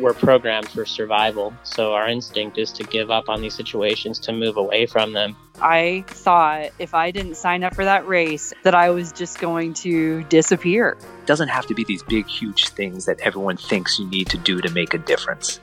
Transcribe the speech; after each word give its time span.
we're 0.00 0.14
programmed 0.14 0.68
for 0.68 0.86
survival. 0.86 1.52
So 1.62 1.92
our 1.94 2.08
instinct 2.08 2.58
is 2.58 2.72
to 2.72 2.84
give 2.84 3.10
up 3.10 3.28
on 3.28 3.40
these 3.40 3.54
situations, 3.54 4.18
to 4.20 4.32
move 4.32 4.56
away 4.56 4.86
from 4.86 5.12
them. 5.12 5.36
I 5.60 6.04
thought 6.06 6.70
if 6.78 6.94
I 6.94 7.10
didn't 7.10 7.36
sign 7.36 7.64
up 7.64 7.74
for 7.74 7.84
that 7.84 8.06
race, 8.06 8.52
that 8.62 8.74
I 8.74 8.90
was 8.90 9.12
just 9.12 9.40
going 9.40 9.74
to 9.74 10.22
disappear. 10.24 10.96
It 11.20 11.26
doesn't 11.26 11.48
have 11.48 11.66
to 11.66 11.74
be 11.74 11.84
these 11.84 12.02
big, 12.02 12.26
huge 12.26 12.68
things 12.68 13.06
that 13.06 13.20
everyone 13.20 13.56
thinks 13.56 13.98
you 13.98 14.06
need 14.06 14.28
to 14.28 14.38
do 14.38 14.60
to 14.60 14.70
make 14.70 14.94
a 14.94 14.98
difference. 14.98 15.60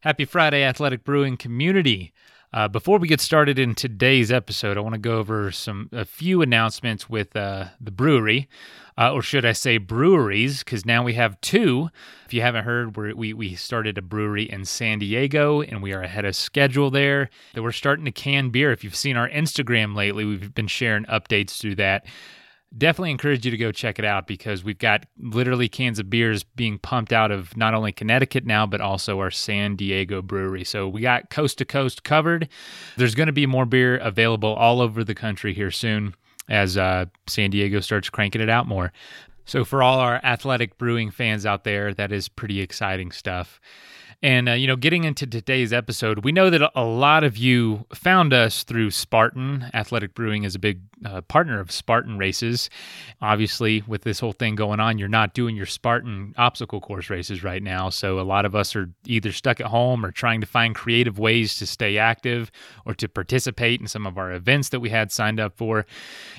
Happy 0.00 0.24
Friday, 0.24 0.62
Athletic 0.62 1.04
Brewing 1.04 1.36
community. 1.36 2.12
Uh, 2.52 2.66
before 2.66 2.98
we 2.98 3.06
get 3.06 3.20
started 3.20 3.58
in 3.58 3.74
today's 3.74 4.32
episode, 4.32 4.78
I 4.78 4.80
want 4.80 4.94
to 4.94 5.00
go 5.00 5.18
over 5.18 5.50
some 5.50 5.90
a 5.92 6.06
few 6.06 6.40
announcements 6.40 7.08
with 7.08 7.36
uh, 7.36 7.66
the 7.78 7.90
brewery, 7.90 8.48
uh, 8.96 9.12
or 9.12 9.20
should 9.20 9.44
I 9.44 9.52
say 9.52 9.76
breweries? 9.76 10.60
Because 10.60 10.86
now 10.86 11.02
we 11.02 11.12
have 11.12 11.38
two. 11.42 11.90
If 12.24 12.32
you 12.32 12.40
haven't 12.40 12.64
heard, 12.64 12.96
we 12.96 13.34
we 13.34 13.54
started 13.54 13.98
a 13.98 14.02
brewery 14.02 14.44
in 14.44 14.64
San 14.64 14.98
Diego, 14.98 15.60
and 15.60 15.82
we 15.82 15.92
are 15.92 16.00
ahead 16.00 16.24
of 16.24 16.34
schedule 16.34 16.90
there. 16.90 17.28
That 17.52 17.62
we're 17.62 17.72
starting 17.72 18.06
to 18.06 18.12
can 18.12 18.48
beer. 18.48 18.72
If 18.72 18.82
you've 18.82 18.96
seen 18.96 19.18
our 19.18 19.28
Instagram 19.28 19.94
lately, 19.94 20.24
we've 20.24 20.54
been 20.54 20.68
sharing 20.68 21.04
updates 21.04 21.60
through 21.60 21.74
that 21.76 22.06
definitely 22.76 23.10
encourage 23.10 23.44
you 23.44 23.50
to 23.50 23.56
go 23.56 23.72
check 23.72 23.98
it 23.98 24.04
out 24.04 24.26
because 24.26 24.62
we've 24.62 24.78
got 24.78 25.06
literally 25.18 25.68
cans 25.68 25.98
of 25.98 26.10
beers 26.10 26.44
being 26.44 26.78
pumped 26.78 27.12
out 27.12 27.30
of 27.30 27.56
not 27.56 27.74
only 27.74 27.92
Connecticut 27.92 28.44
now, 28.44 28.66
but 28.66 28.80
also 28.80 29.18
our 29.20 29.30
San 29.30 29.76
Diego 29.76 30.20
brewery. 30.20 30.64
So 30.64 30.88
we 30.88 31.00
got 31.00 31.30
coast 31.30 31.58
to 31.58 31.64
coast 31.64 32.04
covered. 32.04 32.48
There's 32.96 33.14
going 33.14 33.28
to 33.28 33.32
be 33.32 33.46
more 33.46 33.66
beer 33.66 33.96
available 33.96 34.54
all 34.54 34.80
over 34.80 35.02
the 35.02 35.14
country 35.14 35.54
here 35.54 35.70
soon 35.70 36.14
as 36.48 36.76
uh, 36.76 37.06
San 37.26 37.50
Diego 37.50 37.80
starts 37.80 38.10
cranking 38.10 38.40
it 38.40 38.48
out 38.48 38.66
more. 38.66 38.92
So 39.44 39.64
for 39.64 39.82
all 39.82 39.98
our 39.98 40.20
athletic 40.22 40.76
brewing 40.76 41.10
fans 41.10 41.46
out 41.46 41.64
there, 41.64 41.94
that 41.94 42.12
is 42.12 42.28
pretty 42.28 42.60
exciting 42.60 43.12
stuff. 43.12 43.60
And, 44.20 44.48
uh, 44.48 44.52
you 44.52 44.66
know, 44.66 44.74
getting 44.74 45.04
into 45.04 45.28
today's 45.28 45.72
episode, 45.72 46.24
we 46.24 46.32
know 46.32 46.50
that 46.50 46.72
a 46.74 46.84
lot 46.84 47.22
of 47.22 47.36
you 47.36 47.86
found 47.94 48.32
us 48.32 48.64
through 48.64 48.90
Spartan. 48.90 49.70
Athletic 49.72 50.12
Brewing 50.12 50.42
is 50.42 50.56
a 50.56 50.58
big 50.58 50.80
uh, 51.04 51.20
partner 51.20 51.60
of 51.60 51.70
Spartan 51.70 52.18
races. 52.18 52.68
Obviously, 53.22 53.84
with 53.86 54.02
this 54.02 54.18
whole 54.18 54.32
thing 54.32 54.56
going 54.56 54.80
on, 54.80 54.98
you're 54.98 55.06
not 55.06 55.34
doing 55.34 55.54
your 55.54 55.66
Spartan 55.66 56.34
obstacle 56.36 56.80
course 56.80 57.10
races 57.10 57.44
right 57.44 57.62
now. 57.62 57.90
So 57.90 58.18
a 58.18 58.22
lot 58.22 58.44
of 58.44 58.56
us 58.56 58.74
are 58.74 58.90
either 59.06 59.30
stuck 59.30 59.60
at 59.60 59.66
home 59.66 60.04
or 60.04 60.10
trying 60.10 60.40
to 60.40 60.48
find 60.48 60.74
creative 60.74 61.20
ways 61.20 61.56
to 61.58 61.66
stay 61.66 61.96
active 61.96 62.50
or 62.84 62.94
to 62.94 63.08
participate 63.08 63.80
in 63.80 63.86
some 63.86 64.04
of 64.04 64.18
our 64.18 64.32
events 64.32 64.70
that 64.70 64.80
we 64.80 64.90
had 64.90 65.12
signed 65.12 65.38
up 65.38 65.56
for. 65.56 65.86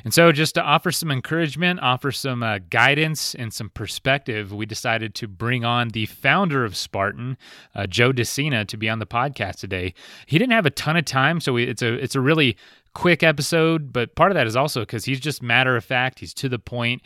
And 0.03 0.13
so, 0.13 0.33
just 0.33 0.55
to 0.55 0.61
offer 0.61 0.91
some 0.91 1.11
encouragement, 1.11 1.79
offer 1.81 2.11
some 2.11 2.43
uh, 2.43 2.59
guidance 2.69 3.35
and 3.35 3.53
some 3.53 3.69
perspective, 3.69 4.51
we 4.51 4.65
decided 4.65 5.15
to 5.15 5.29
bring 5.29 5.63
on 5.63 5.89
the 5.89 6.07
founder 6.07 6.65
of 6.65 6.75
Spartan 6.75 7.37
uh, 7.75 7.87
Joe 7.87 8.11
De 8.11 8.25
Sena 8.25 8.65
to 8.65 8.77
be 8.77 8.89
on 8.89 8.99
the 8.99 9.05
podcast 9.05 9.57
today. 9.57 9.93
He 10.25 10.37
didn't 10.37 10.53
have 10.53 10.65
a 10.65 10.71
ton 10.71 10.97
of 10.97 11.05
time, 11.05 11.39
so 11.39 11.55
it's 11.57 11.81
a 11.81 11.93
it's 11.93 12.15
a 12.15 12.21
really 12.21 12.57
quick 12.93 13.23
episode. 13.23 13.93
But 13.93 14.15
part 14.15 14.31
of 14.31 14.35
that 14.35 14.47
is 14.47 14.55
also 14.55 14.81
because 14.81 15.05
he's 15.05 15.19
just 15.19 15.41
matter 15.41 15.75
of 15.75 15.83
fact. 15.83 16.19
He's 16.19 16.33
to 16.35 16.49
the 16.49 16.59
point. 16.59 17.01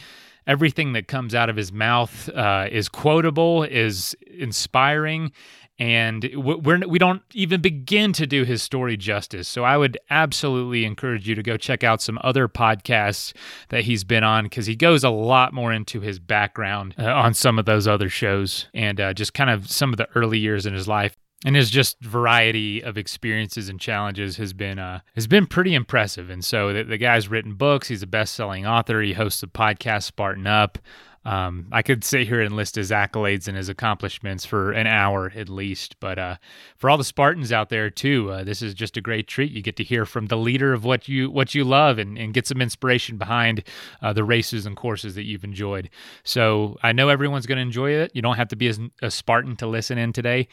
Everything 0.46 0.92
that 0.94 1.08
comes 1.08 1.34
out 1.34 1.50
of 1.50 1.56
his 1.56 1.72
mouth 1.72 2.28
uh, 2.30 2.68
is 2.70 2.90
quotable, 2.90 3.64
is 3.64 4.14
inspiring, 4.30 5.32
and 5.80 6.30
we're 6.36 6.88
we 6.88 7.00
don't 7.00 7.24
even 7.34 7.62
begin 7.62 8.14
to 8.14 8.28
do 8.28 8.44
his 8.44 8.62
story 8.62 8.96
justice. 8.96 9.48
So 9.48 9.64
I 9.64 9.78
would 9.78 9.98
absolutely 10.10 10.86
encourage 10.86 11.28
you 11.28 11.36
to 11.36 11.44
go 11.44 11.58
check 11.58 11.84
out 11.84 12.02
some 12.02 12.20
other 12.22 12.48
podcasts 12.48 13.34
that 13.70 13.84
he's 13.84 14.04
been 14.04 14.24
on 14.24 14.46
because 14.46 14.68
he 14.68 14.76
goes 14.76 15.04
a 15.04 15.10
lot 15.10 15.54
more 15.54 15.74
into 15.74 16.00
his 16.00 16.20
background 16.20 16.96
uh, 17.00 17.12
on 17.12 17.34
some 17.34 17.58
of 17.58 17.66
those 17.66 17.88
other 17.88 18.10
shows 18.10 18.68
and 18.74 19.02
uh, 19.02 19.14
just 19.14 19.34
kind 19.34 19.50
of 19.50 19.70
some 19.70 19.92
of 19.92 19.98
the 19.98 20.08
early 20.16 20.38
years 20.38 20.66
in 20.66 20.74
his 20.74 20.88
life. 20.88 21.18
And 21.46 21.58
his 21.58 21.70
just 21.70 22.00
variety 22.00 22.82
of 22.82 22.98
experiences 22.98 23.68
and 23.68 23.78
challenges 23.78 24.38
has 24.38 24.54
been 24.54 24.80
uh, 24.80 25.02
has 25.16 25.28
been 25.28 25.46
pretty 25.46 25.74
impressive. 25.76 26.30
And 26.30 26.46
so 26.46 26.72
the, 26.72 26.84
the 26.84 26.98
guy's 26.98 27.28
written 27.28 27.56
books. 27.56 27.90
He's 27.90 28.04
a 28.04 28.08
best 28.08 28.36
selling 28.36 28.66
author. 28.66 29.02
He 29.02 29.14
hosts 29.14 29.42
the 29.42 29.48
podcast 29.48 30.04
Spartan 30.04 30.48
Up. 30.48 30.78
Um, 31.26 31.68
I 31.72 31.82
could 31.82 32.04
sit 32.04 32.28
here 32.28 32.42
and 32.42 32.56
list 32.56 32.76
his 32.76 32.92
accolades 32.92 33.48
and 33.48 33.56
his 33.56 33.70
accomplishments 33.70 34.46
for 34.46 34.72
an 34.72 34.88
hour 34.88 35.32
at 35.36 35.50
least. 35.50 36.00
But 36.00 36.20
uh, 36.20 36.36
for 36.78 36.90
all 36.90 36.98
the 36.98 37.04
Spartans 37.04 37.52
out 37.52 37.70
there 37.70 37.90
too, 37.90 38.32
uh, 38.32 38.44
this 38.44 38.62
is 38.62 38.74
just 38.74 38.98
a 38.98 39.02
great 39.02 39.28
treat. 39.28 39.52
You 39.52 39.62
get 39.62 39.78
to 39.78 39.84
hear 39.84 40.06
from 40.06 40.28
the 40.28 40.38
leader 40.38 40.74
of 40.74 40.84
what 40.84 41.08
you 41.08 41.32
what 41.32 41.56
you 41.56 41.64
love 41.64 41.98
and, 41.98 42.18
and 42.18 42.34
get 42.34 42.48
some 42.48 42.62
inspiration 42.62 43.18
behind 43.18 43.64
uh, 44.02 44.14
the 44.14 44.24
races 44.24 44.66
and 44.66 44.76
courses 44.76 45.16
that 45.16 45.24
you've 45.24 45.44
enjoyed. 45.44 45.90
So 46.24 46.78
I 46.84 46.92
know 46.92 47.10
everyone's 47.10 47.46
going 47.46 47.58
to 47.58 47.62
enjoy 47.62 47.92
it. 47.92 48.12
You 48.14 48.22
don't 48.22 48.38
have 48.38 48.50
to 48.50 48.56
be 48.56 48.70
a, 48.70 48.76
a, 49.02 49.12
Spartan 49.12 49.56
to 49.58 49.68
listen 49.68 49.98
in 49.98 50.12
today. 50.12 50.48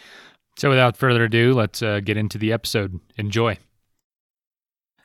So 0.57 0.69
without 0.69 0.97
further 0.97 1.25
ado, 1.25 1.55
let's 1.55 1.83
uh, 1.83 2.01
get 2.01 2.17
into 2.17 2.39
the 2.39 2.53
episode. 2.53 3.01
Enjoy. 3.17 3.59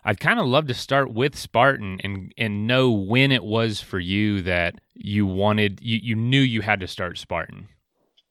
I'd 0.07 0.19
kind 0.19 0.39
of 0.39 0.45
love 0.45 0.67
to 0.67 0.75
start 0.75 1.11
with 1.11 1.35
Spartan 1.35 1.99
and 2.03 2.31
and 2.38 2.67
know 2.67 2.91
when 2.91 3.31
it 3.31 3.43
was 3.43 3.81
for 3.81 3.99
you 3.99 4.43
that 4.43 4.75
you 4.93 5.25
wanted 5.25 5.79
you, 5.81 5.99
you 6.01 6.16
knew 6.16 6.39
you 6.39 6.61
had 6.61 6.79
to 6.81 6.88
start 6.88 7.17
Spartan. 7.17 7.67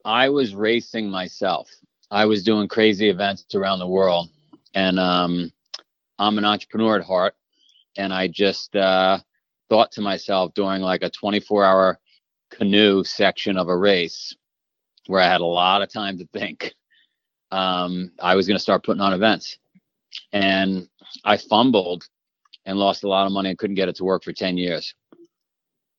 I 0.04 0.28
was 0.28 0.54
racing 0.54 1.10
myself. 1.10 1.68
I 2.12 2.26
was 2.26 2.44
doing 2.44 2.68
crazy 2.68 3.10
events 3.10 3.46
around 3.56 3.80
the 3.80 3.88
world, 3.88 4.28
and 4.72 5.00
um, 5.00 5.52
I'm 6.18 6.38
an 6.38 6.44
entrepreneur 6.44 6.98
at 6.98 7.04
heart. 7.04 7.34
And 7.96 8.12
I 8.12 8.28
just 8.28 8.74
uh, 8.76 9.18
thought 9.68 9.90
to 9.92 10.00
myself 10.00 10.54
during 10.54 10.80
like 10.80 11.02
a 11.02 11.10
24 11.10 11.64
hour 11.64 11.98
canoe 12.50 13.02
section 13.02 13.56
of 13.56 13.68
a 13.68 13.76
race 13.76 14.34
where 15.06 15.20
I 15.20 15.26
had 15.26 15.40
a 15.40 15.46
lot 15.46 15.82
of 15.82 15.92
time 15.92 16.18
to 16.18 16.26
think, 16.32 16.72
um, 17.50 18.12
I 18.20 18.36
was 18.36 18.46
going 18.46 18.56
to 18.56 18.62
start 18.62 18.84
putting 18.84 19.00
on 19.00 19.12
events. 19.12 19.58
And 20.32 20.88
I 21.24 21.36
fumbled 21.36 22.08
and 22.66 22.78
lost 22.78 23.04
a 23.04 23.08
lot 23.08 23.26
of 23.26 23.32
money 23.32 23.50
and 23.50 23.58
couldn't 23.58 23.76
get 23.76 23.88
it 23.88 23.96
to 23.96 24.04
work 24.04 24.24
for 24.24 24.32
10 24.32 24.56
years. 24.56 24.94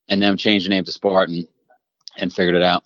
And 0.08 0.22
then 0.22 0.36
changed 0.36 0.66
the 0.66 0.70
name 0.70 0.84
to 0.84 0.92
Spartan 0.92 1.46
and 2.18 2.32
figured 2.32 2.54
it 2.54 2.62
out. 2.62 2.84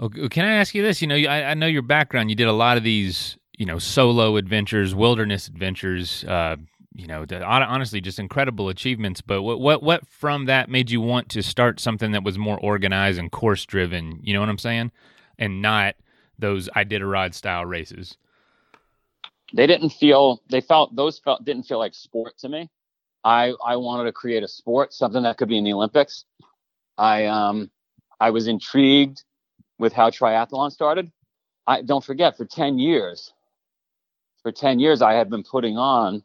Okay, 0.00 0.28
can 0.28 0.44
I 0.44 0.54
ask 0.54 0.74
you 0.74 0.82
this? 0.82 1.02
You 1.02 1.08
know, 1.08 1.16
I, 1.16 1.50
I, 1.50 1.54
know 1.54 1.66
your 1.66 1.82
background. 1.82 2.30
You 2.30 2.36
did 2.36 2.46
a 2.46 2.52
lot 2.52 2.76
of 2.76 2.84
these, 2.84 3.36
you 3.56 3.66
know, 3.66 3.78
solo 3.78 4.36
adventures, 4.36 4.94
wilderness 4.94 5.48
adventures. 5.48 6.24
Uh, 6.24 6.56
you 6.94 7.06
know, 7.06 7.24
honestly, 7.42 8.00
just 8.00 8.18
incredible 8.18 8.68
achievements. 8.68 9.20
But 9.20 9.42
what, 9.42 9.60
what, 9.60 9.82
what 9.82 10.06
from 10.08 10.46
that 10.46 10.68
made 10.68 10.90
you 10.90 11.00
want 11.00 11.28
to 11.30 11.42
start 11.42 11.80
something 11.80 12.12
that 12.12 12.24
was 12.24 12.38
more 12.38 12.58
organized 12.58 13.18
and 13.18 13.30
course 13.30 13.64
driven? 13.64 14.20
You 14.22 14.34
know 14.34 14.40
what 14.40 14.48
I'm 14.48 14.58
saying? 14.58 14.92
And 15.38 15.62
not 15.62 15.94
those 16.38 16.68
Iditarod 16.76 17.34
style 17.34 17.64
races 17.66 18.16
they 19.52 19.66
didn't 19.66 19.90
feel 19.90 20.42
they 20.50 20.60
felt 20.60 20.94
those 20.94 21.18
felt 21.18 21.44
didn't 21.44 21.64
feel 21.64 21.78
like 21.78 21.94
sport 21.94 22.38
to 22.38 22.48
me. 22.48 22.70
I 23.24 23.52
I 23.64 23.76
wanted 23.76 24.04
to 24.04 24.12
create 24.12 24.42
a 24.42 24.48
sport, 24.48 24.92
something 24.92 25.22
that 25.22 25.38
could 25.38 25.48
be 25.48 25.58
in 25.58 25.64
the 25.64 25.72
Olympics. 25.72 26.24
I 26.96 27.26
um 27.26 27.70
I 28.20 28.30
was 28.30 28.48
intrigued 28.48 29.24
with 29.78 29.92
how 29.92 30.10
triathlon 30.10 30.70
started. 30.70 31.10
I 31.66 31.82
don't 31.82 32.04
forget 32.04 32.36
for 32.36 32.44
10 32.44 32.78
years. 32.78 33.32
For 34.42 34.52
10 34.52 34.80
years 34.80 35.02
I 35.02 35.14
had 35.14 35.30
been 35.30 35.44
putting 35.44 35.76
on 35.76 36.22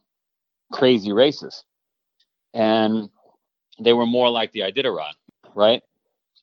crazy 0.72 1.12
races. 1.12 1.64
And 2.54 3.10
they 3.80 3.94
were 3.94 4.06
more 4.06 4.30
like 4.30 4.52
the 4.52 4.62
Iditarod, 4.62 5.14
right? 5.56 5.82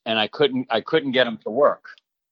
And 0.05 0.19
I 0.19 0.27
couldn't 0.27 0.67
I 0.69 0.81
couldn't 0.81 1.11
get 1.11 1.25
them 1.25 1.37
to 1.43 1.49
work. 1.49 1.85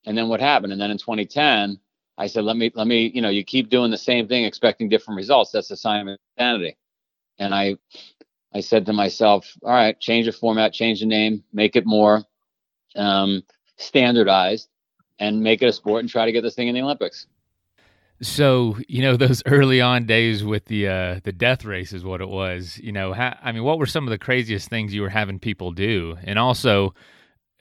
And 0.06 0.18
then 0.18 0.28
what 0.28 0.40
happened? 0.40 0.74
And 0.74 0.82
then 0.82 0.92
in 0.92 0.98
2010, 0.98 1.80
I 2.20 2.28
said, 2.28 2.44
let 2.44 2.58
me, 2.58 2.70
let 2.76 2.86
me, 2.86 3.10
you 3.16 3.22
know, 3.22 3.30
you 3.30 3.46
keep 3.46 3.70
doing 3.70 3.92
the 3.92 3.98
same 3.98 4.28
thing, 4.28 4.44
expecting 4.44 4.90
different 4.90 5.16
results. 5.18 5.52
That's 5.52 5.72
a 5.72 5.78
sign 5.78 6.10
of 6.10 6.18
insanity. 6.38 6.78
And 7.40 7.56
I, 7.56 7.78
I 8.54 8.60
said 8.60 8.86
to 8.88 8.94
myself, 8.94 9.48
all 9.64 9.72
right, 9.72 9.98
change 10.00 10.26
the 10.26 10.34
format, 10.34 10.74
change 10.74 11.00
the 11.00 11.06
name, 11.06 11.46
make 11.54 11.78
it 11.78 11.86
more 11.86 12.24
um, 12.98 13.44
standardized, 13.78 14.68
and 15.18 15.42
make 15.42 15.62
it 15.62 15.68
a 15.68 15.74
sport, 15.74 16.02
and 16.02 16.10
try 16.10 16.26
to 16.26 16.34
get 16.34 16.42
this 16.42 16.56
thing 16.56 16.68
in 16.68 16.76
the 16.76 16.82
Olympics. 16.82 17.26
So 18.22 18.78
you 18.90 19.02
know 19.02 19.16
those 19.16 19.42
early 19.46 19.80
on 19.80 20.06
days 20.06 20.44
with 20.44 20.66
the 20.66 20.90
uh, 20.90 21.20
the 21.24 21.32
death 21.32 21.64
race 21.64 21.94
is 21.94 22.04
what 22.04 22.20
it 22.20 22.28
was. 22.28 22.78
You 22.84 22.92
know, 22.92 23.14
I 23.14 23.54
mean, 23.54 23.64
what 23.64 23.80
were 23.80 23.86
some 23.86 24.06
of 24.06 24.10
the 24.10 24.18
craziest 24.18 24.68
things 24.68 24.94
you 24.94 25.02
were 25.02 25.10
having 25.10 25.40
people 25.40 25.72
do? 25.72 26.18
And 26.24 26.38
also, 26.38 26.94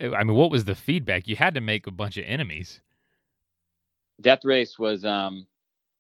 I 0.01 0.25
mean, 0.25 0.35
what 0.35 0.51
was 0.51 0.65
the 0.65 0.75
feedback? 0.75 1.29
You 1.29 1.37
had 1.37 1.55
to 1.55 1.61
make 1.61 1.87
a 1.87 1.93
bunch 1.93 2.17
of 2.17 2.25
enemies. 2.27 2.81
Death 4.21 4.45
Race 4.45 4.79
was 4.79 5.05
um 5.05 5.47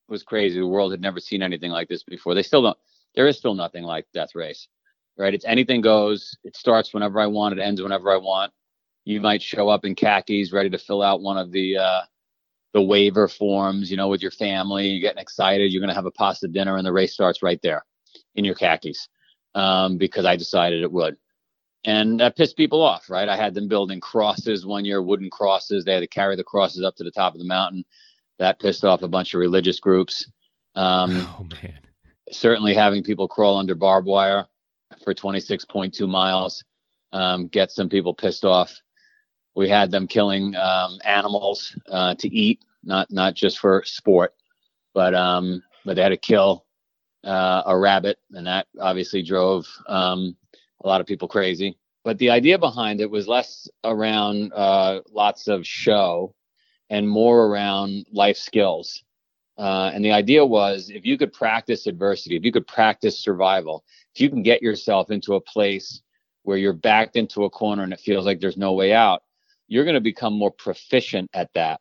was 0.08 0.22
crazy. 0.22 0.58
The 0.58 0.66
world 0.66 0.92
had 0.92 1.00
never 1.00 1.20
seen 1.20 1.42
anything 1.42 1.70
like 1.70 1.88
this 1.88 2.02
before. 2.02 2.34
They 2.34 2.42
still 2.42 2.62
don't. 2.62 2.78
There 3.14 3.26
is 3.26 3.38
still 3.38 3.54
nothing 3.54 3.84
like 3.84 4.06
Death 4.14 4.34
Race. 4.34 4.68
right? 5.16 5.34
It's 5.34 5.44
anything 5.44 5.80
goes. 5.80 6.36
It 6.44 6.56
starts 6.56 6.94
whenever 6.94 7.20
I 7.20 7.26
want. 7.26 7.58
It 7.58 7.62
ends 7.62 7.82
whenever 7.82 8.10
I 8.12 8.16
want. 8.16 8.52
You 9.04 9.20
might 9.20 9.42
show 9.42 9.68
up 9.68 9.84
in 9.84 9.94
khakis, 9.94 10.52
ready 10.52 10.70
to 10.70 10.78
fill 10.78 11.02
out 11.02 11.22
one 11.22 11.38
of 11.38 11.50
the 11.52 11.78
uh, 11.78 12.00
the 12.74 12.82
waiver 12.82 13.28
forms, 13.28 13.90
you 13.90 13.96
know, 13.96 14.08
with 14.08 14.22
your 14.22 14.30
family. 14.30 14.88
You're 14.88 15.00
getting 15.08 15.22
excited. 15.22 15.72
You're 15.72 15.80
going 15.80 15.88
to 15.88 15.94
have 15.94 16.06
a 16.06 16.10
pasta 16.10 16.48
dinner, 16.48 16.76
and 16.76 16.86
the 16.86 16.92
race 16.92 17.12
starts 17.12 17.42
right 17.42 17.60
there 17.62 17.84
in 18.34 18.44
your 18.44 18.54
khakis 18.54 19.08
um, 19.54 19.96
because 19.98 20.24
I 20.24 20.36
decided 20.36 20.82
it 20.82 20.92
would. 20.92 21.16
And 21.84 22.20
that 22.20 22.36
pissed 22.36 22.56
people 22.56 22.82
off, 22.82 23.08
right? 23.08 23.28
I 23.28 23.36
had 23.36 23.54
them 23.54 23.68
building 23.68 24.00
crosses 24.00 24.66
one 24.66 24.84
year, 24.84 25.00
wooden 25.00 25.30
crosses. 25.30 25.84
They 25.84 25.94
had 25.94 26.00
to 26.00 26.06
carry 26.08 26.36
the 26.36 26.44
crosses 26.44 26.82
up 26.84 26.96
to 26.96 27.04
the 27.04 27.10
top 27.10 27.34
of 27.34 27.38
the 27.38 27.46
mountain. 27.46 27.84
That 28.38 28.60
pissed 28.60 28.84
off 28.84 29.02
a 29.02 29.08
bunch 29.08 29.34
of 29.34 29.40
religious 29.40 29.80
groups. 29.80 30.30
Um, 30.74 31.26
oh 31.38 31.46
man! 31.62 31.80
Certainly, 32.30 32.74
having 32.74 33.02
people 33.02 33.28
crawl 33.28 33.58
under 33.58 33.74
barbed 33.74 34.06
wire 34.06 34.46
for 35.02 35.14
26.2 35.14 36.08
miles 36.08 36.64
um, 37.12 37.48
get 37.48 37.70
some 37.70 37.88
people 37.88 38.14
pissed 38.14 38.44
off. 38.44 38.80
We 39.54 39.68
had 39.68 39.90
them 39.90 40.06
killing 40.06 40.54
um, 40.56 40.98
animals 41.04 41.76
uh, 41.90 42.14
to 42.16 42.28
eat, 42.28 42.64
not 42.84 43.10
not 43.10 43.34
just 43.34 43.58
for 43.58 43.82
sport, 43.84 44.34
but 44.94 45.14
um, 45.14 45.62
but 45.84 45.96
they 45.96 46.02
had 46.02 46.10
to 46.10 46.16
kill 46.16 46.64
uh, 47.24 47.62
a 47.66 47.76
rabbit, 47.76 48.18
and 48.32 48.46
that 48.46 48.66
obviously 48.80 49.22
drove 49.22 49.66
um, 49.88 50.36
a 50.84 50.88
lot 50.88 51.00
of 51.00 51.06
people 51.06 51.28
crazy. 51.28 51.76
But 52.04 52.18
the 52.18 52.30
idea 52.30 52.58
behind 52.58 53.00
it 53.00 53.10
was 53.10 53.26
less 53.26 53.68
around 53.84 54.52
uh, 54.52 55.00
lots 55.10 55.48
of 55.48 55.66
show 55.66 56.34
and 56.90 57.08
more 57.08 57.46
around 57.46 58.06
life 58.12 58.36
skills. 58.36 59.02
Uh, 59.58 59.90
and 59.92 60.04
the 60.04 60.12
idea 60.12 60.44
was 60.44 60.88
if 60.90 61.04
you 61.04 61.18
could 61.18 61.32
practice 61.32 61.86
adversity, 61.86 62.36
if 62.36 62.44
you 62.44 62.52
could 62.52 62.66
practice 62.66 63.18
survival, 63.18 63.84
if 64.14 64.20
you 64.20 64.30
can 64.30 64.42
get 64.42 64.62
yourself 64.62 65.10
into 65.10 65.34
a 65.34 65.40
place 65.40 66.02
where 66.44 66.56
you're 66.56 66.72
backed 66.72 67.16
into 67.16 67.44
a 67.44 67.50
corner 67.50 67.82
and 67.82 67.92
it 67.92 68.00
feels 68.00 68.24
like 68.24 68.40
there's 68.40 68.56
no 68.56 68.72
way 68.72 68.92
out, 68.92 69.22
you're 69.66 69.84
going 69.84 69.94
to 69.94 70.00
become 70.00 70.32
more 70.32 70.52
proficient 70.52 71.28
at 71.34 71.52
that. 71.54 71.80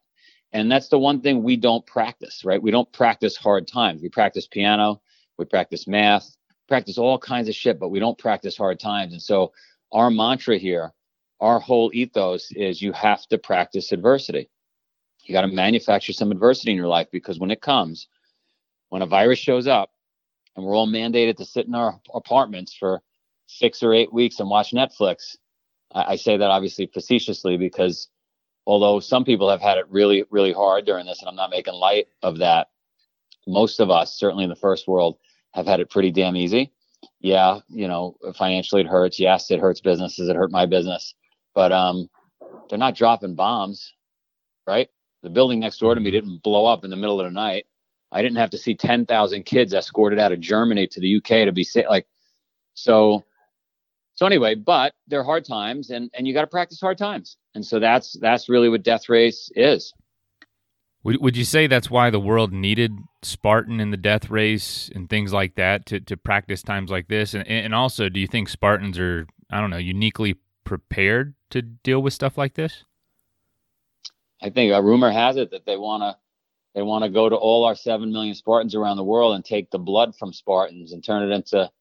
And 0.54 0.71
that's 0.71 0.88
the 0.89 0.98
one 0.98 1.21
thing 1.21 1.44
we 1.44 1.56
don't 1.56 1.86
practice, 1.86 2.44
right? 2.44 2.62
We 2.62 2.71
don't 2.71 2.92
practice 2.92 3.38
hard 3.38 3.68
times. 3.68 4.01
We 4.01 4.09
practice 4.09 4.48
piano, 4.48 5.01
we 5.38 5.45
practice 5.45 5.88
math, 5.88 6.36
practice 6.68 6.98
all 6.98 7.19
kinds 7.19 7.48
of 7.48 7.56
shit, 7.56 7.80
but 7.80 7.89
we 7.89 8.00
don't 8.00 8.18
practice 8.18 8.57
hard 8.57 8.80
times. 8.80 9.13
And 9.13 9.21
so 9.21 9.54
our 9.92 10.09
mantra 10.09 10.57
here, 10.57 10.94
our 11.39 11.59
whole 11.59 11.92
ethos 11.94 12.51
is 12.51 12.81
you 12.81 12.92
have 12.94 13.25
to 13.27 13.38
practice 13.38 13.92
adversity. 13.92 14.50
You 15.27 15.33
got 15.33 15.41
to 15.41 15.47
manufacture 15.47 16.13
some 16.13 16.31
adversity 16.31 16.71
in 16.71 16.77
your 16.77 16.88
life 16.88 17.07
because 17.12 17.38
when 17.38 17.51
it 17.51 17.62
comes, 17.62 18.07
when 18.89 19.01
a 19.01 19.06
virus 19.06 19.39
shows 19.39 19.68
up 19.68 19.91
and 20.56 20.65
we're 20.65 20.75
all 20.75 20.88
mandated 20.88 21.35
to 21.38 21.45
sit 21.45 21.68
in 21.68 21.75
our 21.75 22.00
apartments 22.13 22.74
for 22.74 23.01
six 23.45 23.83
or 23.83 23.94
eight 23.94 24.12
weeks 24.13 24.39
and 24.39 24.50
watch 24.50 24.71
Netflix, 24.71 25.35
I, 25.94 26.13
I 26.13 26.15
say 26.15 26.38
that 26.38 26.50
obviously 26.50 26.88
facetiously 26.88 27.57
because 27.57 28.07
although 28.65 29.01
some 29.01 29.25
people 29.25 29.50
have 29.50 29.62
had 29.62 29.77
it 29.77 29.85
really, 29.89 30.24
really 30.29 30.53
hard 30.53 30.85
during 30.85 31.06
this, 31.06 31.19
and 31.19 31.27
I'm 31.27 31.35
not 31.35 31.50
making 31.50 31.73
light 31.73 32.07
of 32.23 32.38
that, 32.39 32.69
most 33.45 33.81
of 33.81 33.89
us, 33.89 34.18
certainly 34.18 34.45
in 34.45 34.50
the 34.50 34.56
first 34.56 34.88
world, 34.88 35.18
have 35.53 35.65
had 35.65 35.81
it 35.81 35.89
pretty 35.89 36.12
damn 36.12 36.38
easy. 36.38 36.71
Yeah, 37.19 37.59
you 37.68 37.88
know, 37.88 38.18
financially 38.35 38.81
it 38.81 38.88
hurts. 38.88 39.19
Yes, 39.19 39.51
it 39.51 39.59
hurts 39.59 39.81
businesses. 39.81 40.30
It 40.30 40.35
hurt 40.35 40.51
my 40.51 40.65
business, 40.65 41.13
but 41.53 41.71
um, 41.71 42.09
they're 42.69 42.80
not 42.80 42.95
dropping 42.95 43.35
bombs, 43.35 43.94
right? 44.65 44.89
The 45.23 45.29
building 45.29 45.59
next 45.59 45.79
door 45.79 45.95
to 45.95 46.01
me 46.01 46.07
mm-hmm. 46.09 46.27
didn't 46.27 46.43
blow 46.43 46.65
up 46.65 46.83
in 46.83 46.89
the 46.89 46.95
middle 46.95 47.19
of 47.19 47.25
the 47.25 47.31
night. 47.31 47.65
I 48.11 48.21
didn't 48.21 48.37
have 48.37 48.51
to 48.51 48.57
see 48.57 48.75
10,000 48.75 49.43
kids 49.43 49.73
escorted 49.73 50.19
out 50.19 50.31
of 50.31 50.39
Germany 50.39 50.87
to 50.87 50.99
the 50.99 51.17
UK 51.17 51.45
to 51.45 51.51
be 51.51 51.63
safe. 51.63 51.85
Like, 51.89 52.07
so 52.73 53.25
so 54.17 54.25
anyway, 54.25 54.55
but 54.55 54.93
they're 55.07 55.23
hard 55.23 55.45
times, 55.45 55.91
and 55.91 56.09
and 56.15 56.27
you 56.27 56.33
got 56.33 56.41
to 56.41 56.47
practice 56.47 56.81
hard 56.81 56.97
times, 56.97 57.37
and 57.53 57.63
so 57.63 57.79
that's 57.79 58.17
that's 58.19 58.49
really 58.49 58.67
what 58.67 58.81
Death 58.81 59.09
Race 59.09 59.51
is. 59.55 59.93
Would 61.03 61.21
Would 61.21 61.37
you 61.37 61.45
say 61.45 61.67
that's 61.67 61.91
why 61.91 62.09
the 62.09 62.19
world 62.19 62.51
needed 62.51 62.93
Spartan 63.21 63.79
in 63.79 63.91
the 63.91 63.97
Death 63.97 64.31
Race 64.31 64.89
and 64.93 65.07
things 65.07 65.33
like 65.33 65.53
that 65.55 65.85
to 65.87 65.99
to 65.99 66.17
practice 66.17 66.63
times 66.63 66.89
like 66.89 67.09
this, 67.09 67.35
and 67.35 67.47
and 67.47 67.75
also, 67.75 68.09
do 68.09 68.19
you 68.19 68.25
think 68.25 68.49
Spartans 68.49 68.97
are 68.97 69.27
I 69.51 69.61
don't 69.61 69.69
know 69.69 69.77
uniquely 69.77 70.37
prepared 70.63 71.35
to 71.51 71.61
deal 71.61 72.01
with 72.01 72.13
stuff 72.13 72.39
like 72.39 72.55
this? 72.55 72.85
I 74.41 74.49
think 74.49 74.73
a 74.73 74.81
rumor 74.81 75.11
has 75.11 75.37
it 75.37 75.51
that 75.51 75.65
they 75.65 75.77
want 75.77 76.03
to 76.03 76.17
they 76.75 76.83
want 76.83 77.03
to 77.03 77.09
go 77.09 77.27
to 77.27 77.35
all 77.35 77.65
our 77.65 77.75
seven 77.75 78.11
million 78.11 78.35
Spartans 78.35 78.75
around 78.75 78.97
the 78.97 79.03
world 79.03 79.33
and 79.33 79.43
take 79.43 79.71
the 79.71 79.79
blood 79.79 80.15
from 80.15 80.31
Spartans 80.31 80.93
and 80.93 81.03
turn 81.03 81.23
it 81.23 81.33
into 81.33 81.71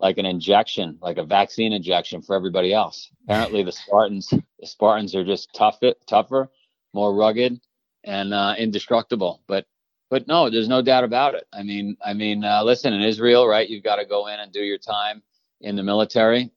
like 0.00 0.18
an 0.18 0.26
injection, 0.26 0.98
like 1.00 1.18
a 1.18 1.24
vaccine 1.24 1.72
injection 1.72 2.22
for 2.22 2.34
everybody 2.34 2.72
else. 2.72 3.10
Apparently, 3.24 3.62
the 3.62 3.72
Spartans, 3.72 4.28
the 4.28 4.66
Spartans 4.66 5.14
are 5.14 5.24
just 5.24 5.54
tough, 5.54 5.78
tougher, 6.08 6.50
more 6.92 7.14
rugged, 7.14 7.60
and 8.04 8.32
uh, 8.34 8.54
indestructible. 8.58 9.42
But, 9.46 9.66
but 10.08 10.26
no, 10.26 10.50
there's 10.50 10.68
no 10.68 10.82
doubt 10.82 11.04
about 11.04 11.34
it. 11.34 11.46
I 11.52 11.62
mean, 11.62 11.96
I 12.04 12.14
mean, 12.14 12.42
uh, 12.42 12.64
listen, 12.64 12.92
in 12.92 13.02
Israel, 13.02 13.46
right? 13.46 13.68
You've 13.68 13.84
got 13.84 13.96
to 13.96 14.06
go 14.06 14.26
in 14.28 14.40
and 14.40 14.50
do 14.50 14.62
your 14.62 14.78
time 14.78 15.22
in 15.60 15.76
the 15.76 15.82
military. 15.82 16.50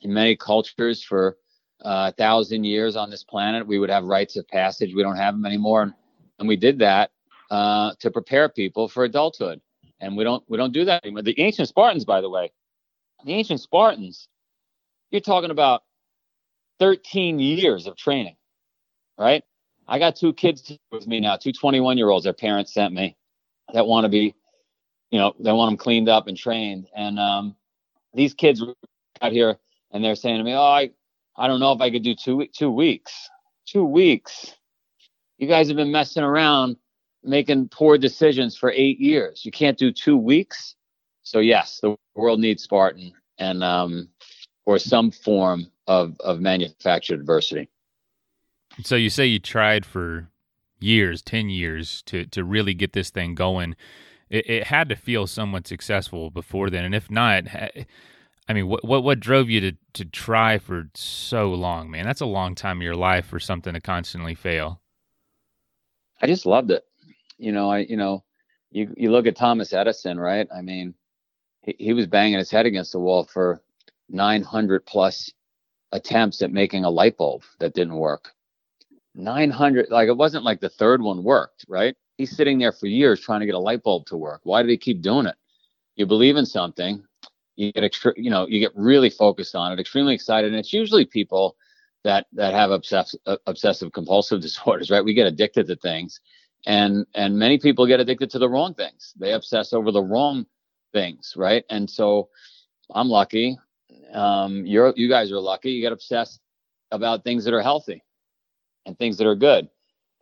In 0.00 0.12
many 0.12 0.34
cultures, 0.34 1.04
for 1.04 1.36
uh, 1.82 2.12
thousand 2.12 2.64
years 2.64 2.96
on 2.96 3.10
this 3.10 3.24
planet, 3.24 3.66
we 3.66 3.78
would 3.78 3.90
have 3.90 4.04
rites 4.04 4.36
of 4.36 4.46
passage. 4.48 4.94
We 4.94 5.02
don't 5.02 5.16
have 5.16 5.34
them 5.34 5.46
anymore, 5.46 5.82
and, 5.82 5.94
and 6.38 6.48
we 6.48 6.56
did 6.56 6.78
that 6.80 7.10
uh, 7.50 7.92
to 8.00 8.10
prepare 8.10 8.48
people 8.48 8.88
for 8.88 9.04
adulthood. 9.04 9.60
And 10.00 10.16
we 10.16 10.24
don't 10.24 10.44
we 10.48 10.56
don't 10.56 10.72
do 10.72 10.84
that 10.84 11.04
anymore. 11.04 11.22
The 11.22 11.38
ancient 11.40 11.68
Spartans, 11.68 12.04
by 12.04 12.20
the 12.20 12.30
way, 12.30 12.52
the 13.24 13.32
ancient 13.32 13.60
Spartans, 13.60 14.28
you're 15.10 15.20
talking 15.20 15.50
about 15.50 15.82
13 16.78 17.38
years 17.38 17.86
of 17.86 17.96
training, 17.96 18.36
right? 19.18 19.42
I 19.88 19.98
got 19.98 20.16
two 20.16 20.32
kids 20.32 20.76
with 20.92 21.06
me 21.06 21.20
now, 21.20 21.36
two 21.36 21.52
21 21.52 21.96
year 21.98 22.10
olds 22.10 22.24
their 22.24 22.32
parents 22.32 22.74
sent 22.74 22.92
me 22.92 23.16
that 23.72 23.86
want 23.86 24.04
to 24.04 24.08
be, 24.08 24.34
you 25.10 25.18
know, 25.18 25.34
they 25.40 25.52
want 25.52 25.70
them 25.70 25.78
cleaned 25.78 26.08
up 26.08 26.28
and 26.28 26.36
trained. 26.36 26.88
And 26.94 27.18
um, 27.18 27.56
these 28.14 28.34
kids 28.34 28.62
out 29.22 29.32
here 29.32 29.56
and 29.90 30.04
they're 30.04 30.14
saying 30.14 30.38
to 30.38 30.44
me, 30.44 30.54
oh, 30.54 30.62
I, 30.62 30.90
I 31.38 31.46
don't 31.46 31.60
know 31.60 31.72
if 31.72 31.80
I 31.80 31.90
could 31.90 32.02
do 32.02 32.14
two, 32.14 32.46
two 32.52 32.70
weeks. 32.70 33.30
Two 33.66 33.84
weeks. 33.84 34.56
You 35.38 35.46
guys 35.46 35.68
have 35.68 35.76
been 35.76 35.92
messing 35.92 36.24
around 36.24 36.76
making 37.22 37.68
poor 37.68 37.96
decisions 37.96 38.56
for 38.56 38.72
eight 38.72 38.98
years. 38.98 39.44
You 39.44 39.52
can't 39.52 39.78
do 39.78 39.92
two 39.92 40.16
weeks. 40.16 40.74
So 41.22 41.38
yes, 41.38 41.78
the 41.80 41.96
world 42.14 42.40
needs 42.40 42.62
Spartan 42.62 43.12
and 43.38 43.62
um, 43.62 44.08
or 44.66 44.78
some 44.78 45.10
form 45.10 45.70
of 45.86 46.18
of 46.20 46.40
manufactured 46.40 47.20
adversity. 47.20 47.68
So 48.82 48.96
you 48.96 49.10
say 49.10 49.26
you 49.26 49.38
tried 49.38 49.86
for 49.86 50.28
years, 50.80 51.22
ten 51.22 51.50
years, 51.50 52.02
to 52.06 52.26
to 52.26 52.42
really 52.42 52.74
get 52.74 52.94
this 52.94 53.10
thing 53.10 53.34
going. 53.34 53.76
It, 54.30 54.48
it 54.48 54.64
had 54.64 54.88
to 54.88 54.96
feel 54.96 55.26
somewhat 55.26 55.66
successful 55.66 56.30
before 56.30 56.70
then, 56.70 56.84
and 56.84 56.94
if 56.94 57.10
not, 57.10 57.44
I 58.48 58.54
mean, 58.54 58.68
what 58.68 58.84
what 58.84 59.04
what 59.04 59.20
drove 59.20 59.50
you 59.50 59.60
to 59.60 59.72
to 59.94 60.04
try 60.04 60.58
for 60.58 60.88
so 60.94 61.52
long, 61.52 61.90
man? 61.90 62.06
That's 62.06 62.22
a 62.22 62.26
long 62.26 62.54
time 62.54 62.78
of 62.78 62.82
your 62.82 62.96
life 62.96 63.26
for 63.26 63.38
something 63.38 63.74
to 63.74 63.80
constantly 63.80 64.34
fail. 64.34 64.80
I 66.22 66.26
just 66.26 66.46
loved 66.46 66.70
it. 66.70 66.84
You 67.36 67.52
know, 67.52 67.70
I 67.70 67.80
you 67.80 67.96
know, 67.96 68.24
you 68.70 68.92
you 68.96 69.10
look 69.10 69.26
at 69.26 69.36
Thomas 69.36 69.72
Edison, 69.72 70.18
right? 70.18 70.48
I 70.54 70.62
mean, 70.62 70.94
he, 71.62 71.76
he 71.78 71.92
was 71.92 72.06
banging 72.06 72.38
his 72.38 72.50
head 72.50 72.66
against 72.66 72.92
the 72.92 73.00
wall 73.00 73.24
for 73.24 73.60
900 74.08 74.86
plus 74.86 75.30
attempts 75.92 76.42
at 76.42 76.52
making 76.52 76.84
a 76.84 76.90
light 76.90 77.16
bulb 77.16 77.42
that 77.60 77.74
didn't 77.74 77.96
work. 77.96 78.32
900, 79.14 79.90
like 79.90 80.08
it 80.08 80.16
wasn't 80.16 80.44
like 80.44 80.60
the 80.60 80.68
third 80.68 81.02
one 81.02 81.24
worked, 81.24 81.64
right? 81.68 81.96
He's 82.16 82.36
sitting 82.36 82.58
there 82.58 82.72
for 82.72 82.86
years 82.86 83.20
trying 83.20 83.40
to 83.40 83.46
get 83.46 83.54
a 83.54 83.58
light 83.58 83.82
bulb 83.82 84.06
to 84.06 84.16
work. 84.16 84.40
Why 84.44 84.62
did 84.62 84.70
he 84.70 84.76
keep 84.76 85.02
doing 85.02 85.26
it? 85.26 85.34
You 85.96 86.06
believe 86.06 86.36
in 86.36 86.46
something, 86.46 87.04
you 87.58 87.72
get 87.72 87.82
extra, 87.82 88.12
you 88.16 88.30
know, 88.30 88.46
you 88.46 88.60
get 88.60 88.72
really 88.76 89.10
focused 89.10 89.56
on 89.56 89.72
it, 89.72 89.80
extremely 89.80 90.14
excited, 90.14 90.50
and 90.50 90.58
it's 90.58 90.72
usually 90.72 91.04
people 91.04 91.56
that 92.04 92.26
that 92.32 92.54
have 92.54 92.70
obsess- 92.70 93.16
uh, 93.26 93.36
obsessive 93.46 93.92
compulsive 93.92 94.40
disorders, 94.48 94.90
right? 94.90 95.04
We 95.04 95.12
get 95.12 95.26
addicted 95.26 95.66
to 95.66 95.76
things, 95.76 96.20
and 96.66 97.04
and 97.14 97.36
many 97.36 97.58
people 97.58 97.86
get 97.86 98.00
addicted 98.00 98.30
to 98.30 98.38
the 98.38 98.48
wrong 98.48 98.74
things. 98.74 99.12
They 99.18 99.32
obsess 99.32 99.72
over 99.72 99.90
the 99.90 100.02
wrong 100.02 100.46
things, 100.92 101.34
right? 101.36 101.64
And 101.68 101.90
so 101.90 102.28
I'm 102.94 103.08
lucky. 103.08 103.58
Um, 104.12 104.64
you're 104.64 104.94
you 104.96 105.08
guys 105.08 105.32
are 105.32 105.40
lucky. 105.40 105.72
You 105.72 105.82
get 105.82 105.92
obsessed 105.92 106.40
about 106.92 107.24
things 107.24 107.44
that 107.44 107.54
are 107.54 107.62
healthy 107.62 108.04
and 108.86 108.96
things 108.96 109.18
that 109.18 109.26
are 109.26 109.34
good. 109.34 109.68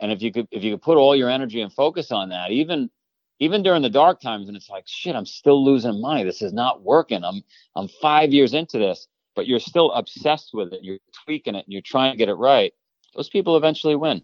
And 0.00 0.10
if 0.10 0.22
you 0.22 0.32
could 0.32 0.48
if 0.50 0.64
you 0.64 0.72
could 0.72 0.82
put 0.82 0.96
all 0.96 1.14
your 1.14 1.28
energy 1.28 1.60
and 1.60 1.70
focus 1.72 2.10
on 2.10 2.30
that, 2.30 2.50
even 2.50 2.90
even 3.38 3.62
during 3.62 3.82
the 3.82 3.90
dark 3.90 4.20
times 4.20 4.48
and 4.48 4.56
it's 4.56 4.70
like 4.70 4.84
shit, 4.86 5.14
I'm 5.14 5.26
still 5.26 5.64
losing 5.64 6.00
money. 6.00 6.24
This 6.24 6.42
is 6.42 6.52
not 6.52 6.82
working. 6.82 7.24
I'm 7.24 7.42
I'm 7.74 7.88
five 7.88 8.32
years 8.32 8.54
into 8.54 8.78
this, 8.78 9.08
but 9.34 9.46
you're 9.46 9.60
still 9.60 9.92
obsessed 9.92 10.50
with 10.54 10.72
it. 10.72 10.80
You're 10.82 10.98
tweaking 11.24 11.54
it 11.54 11.64
and 11.66 11.72
you're 11.72 11.82
trying 11.82 12.12
to 12.12 12.18
get 12.18 12.28
it 12.28 12.34
right. 12.34 12.72
Those 13.14 13.28
people 13.28 13.56
eventually 13.56 13.96
win. 13.96 14.22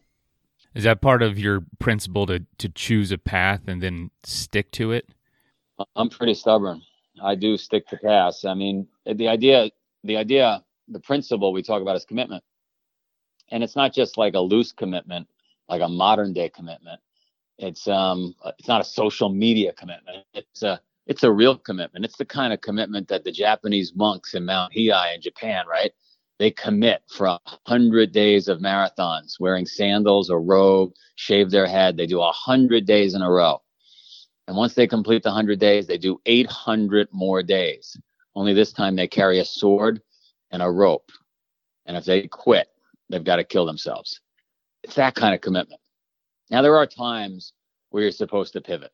Is 0.74 0.84
that 0.84 1.02
part 1.02 1.22
of 1.22 1.38
your 1.38 1.64
principle 1.78 2.26
to 2.26 2.44
to 2.58 2.68
choose 2.68 3.12
a 3.12 3.18
path 3.18 3.62
and 3.66 3.82
then 3.82 4.10
stick 4.24 4.70
to 4.72 4.92
it? 4.92 5.08
I'm 5.96 6.08
pretty 6.08 6.34
stubborn. 6.34 6.82
I 7.22 7.34
do 7.34 7.56
stick 7.56 7.86
to 7.88 7.96
paths 7.98 8.44
I 8.44 8.54
mean, 8.54 8.88
the 9.04 9.28
idea, 9.28 9.70
the 10.04 10.16
idea, 10.16 10.64
the 10.88 11.00
principle 11.00 11.52
we 11.52 11.62
talk 11.62 11.82
about 11.82 11.96
is 11.96 12.04
commitment, 12.04 12.42
and 13.50 13.62
it's 13.62 13.76
not 13.76 13.92
just 13.92 14.16
like 14.16 14.34
a 14.34 14.40
loose 14.40 14.72
commitment, 14.72 15.28
like 15.68 15.82
a 15.82 15.88
modern 15.88 16.32
day 16.32 16.48
commitment. 16.48 17.00
It's 17.58 17.86
um, 17.88 18.34
it's 18.58 18.68
not 18.68 18.80
a 18.80 18.84
social 18.84 19.28
media 19.28 19.72
commitment. 19.72 20.24
It's 20.34 20.62
a 20.62 20.80
it's 21.06 21.22
a 21.22 21.30
real 21.30 21.56
commitment. 21.58 22.04
It's 22.04 22.16
the 22.16 22.24
kind 22.24 22.52
of 22.52 22.60
commitment 22.60 23.08
that 23.08 23.24
the 23.24 23.32
Japanese 23.32 23.92
monks 23.94 24.34
in 24.34 24.44
Mount 24.44 24.72
Hiei 24.72 25.14
in 25.14 25.20
Japan, 25.20 25.66
right? 25.68 25.92
They 26.38 26.50
commit 26.50 27.02
for 27.08 27.26
a 27.26 27.38
hundred 27.66 28.12
days 28.12 28.48
of 28.48 28.58
marathons, 28.58 29.38
wearing 29.38 29.66
sandals 29.66 30.30
or 30.30 30.40
robe, 30.40 30.92
shave 31.16 31.50
their 31.50 31.66
head. 31.66 31.96
They 31.96 32.06
do 32.06 32.20
a 32.20 32.32
hundred 32.32 32.86
days 32.86 33.14
in 33.14 33.22
a 33.22 33.30
row. 33.30 33.62
And 34.48 34.56
once 34.56 34.74
they 34.74 34.86
complete 34.86 35.22
the 35.22 35.28
100 35.28 35.60
days, 35.60 35.86
they 35.86 35.98
do 35.98 36.20
800 36.26 37.08
more 37.12 37.42
days. 37.42 37.96
Only 38.34 38.54
this 38.54 38.72
time 38.72 38.96
they 38.96 39.06
carry 39.06 39.38
a 39.38 39.44
sword 39.44 40.02
and 40.50 40.62
a 40.62 40.70
rope. 40.70 41.10
And 41.86 41.96
if 41.96 42.04
they 42.04 42.26
quit, 42.26 42.68
they've 43.08 43.22
got 43.22 43.36
to 43.36 43.44
kill 43.44 43.66
themselves. 43.66 44.20
It's 44.82 44.96
that 44.96 45.14
kind 45.14 45.34
of 45.34 45.40
commitment. 45.40 45.80
Now, 46.52 46.60
there 46.60 46.76
are 46.76 46.86
times 46.86 47.54
where 47.88 48.02
you're 48.02 48.12
supposed 48.12 48.52
to 48.52 48.60
pivot, 48.60 48.92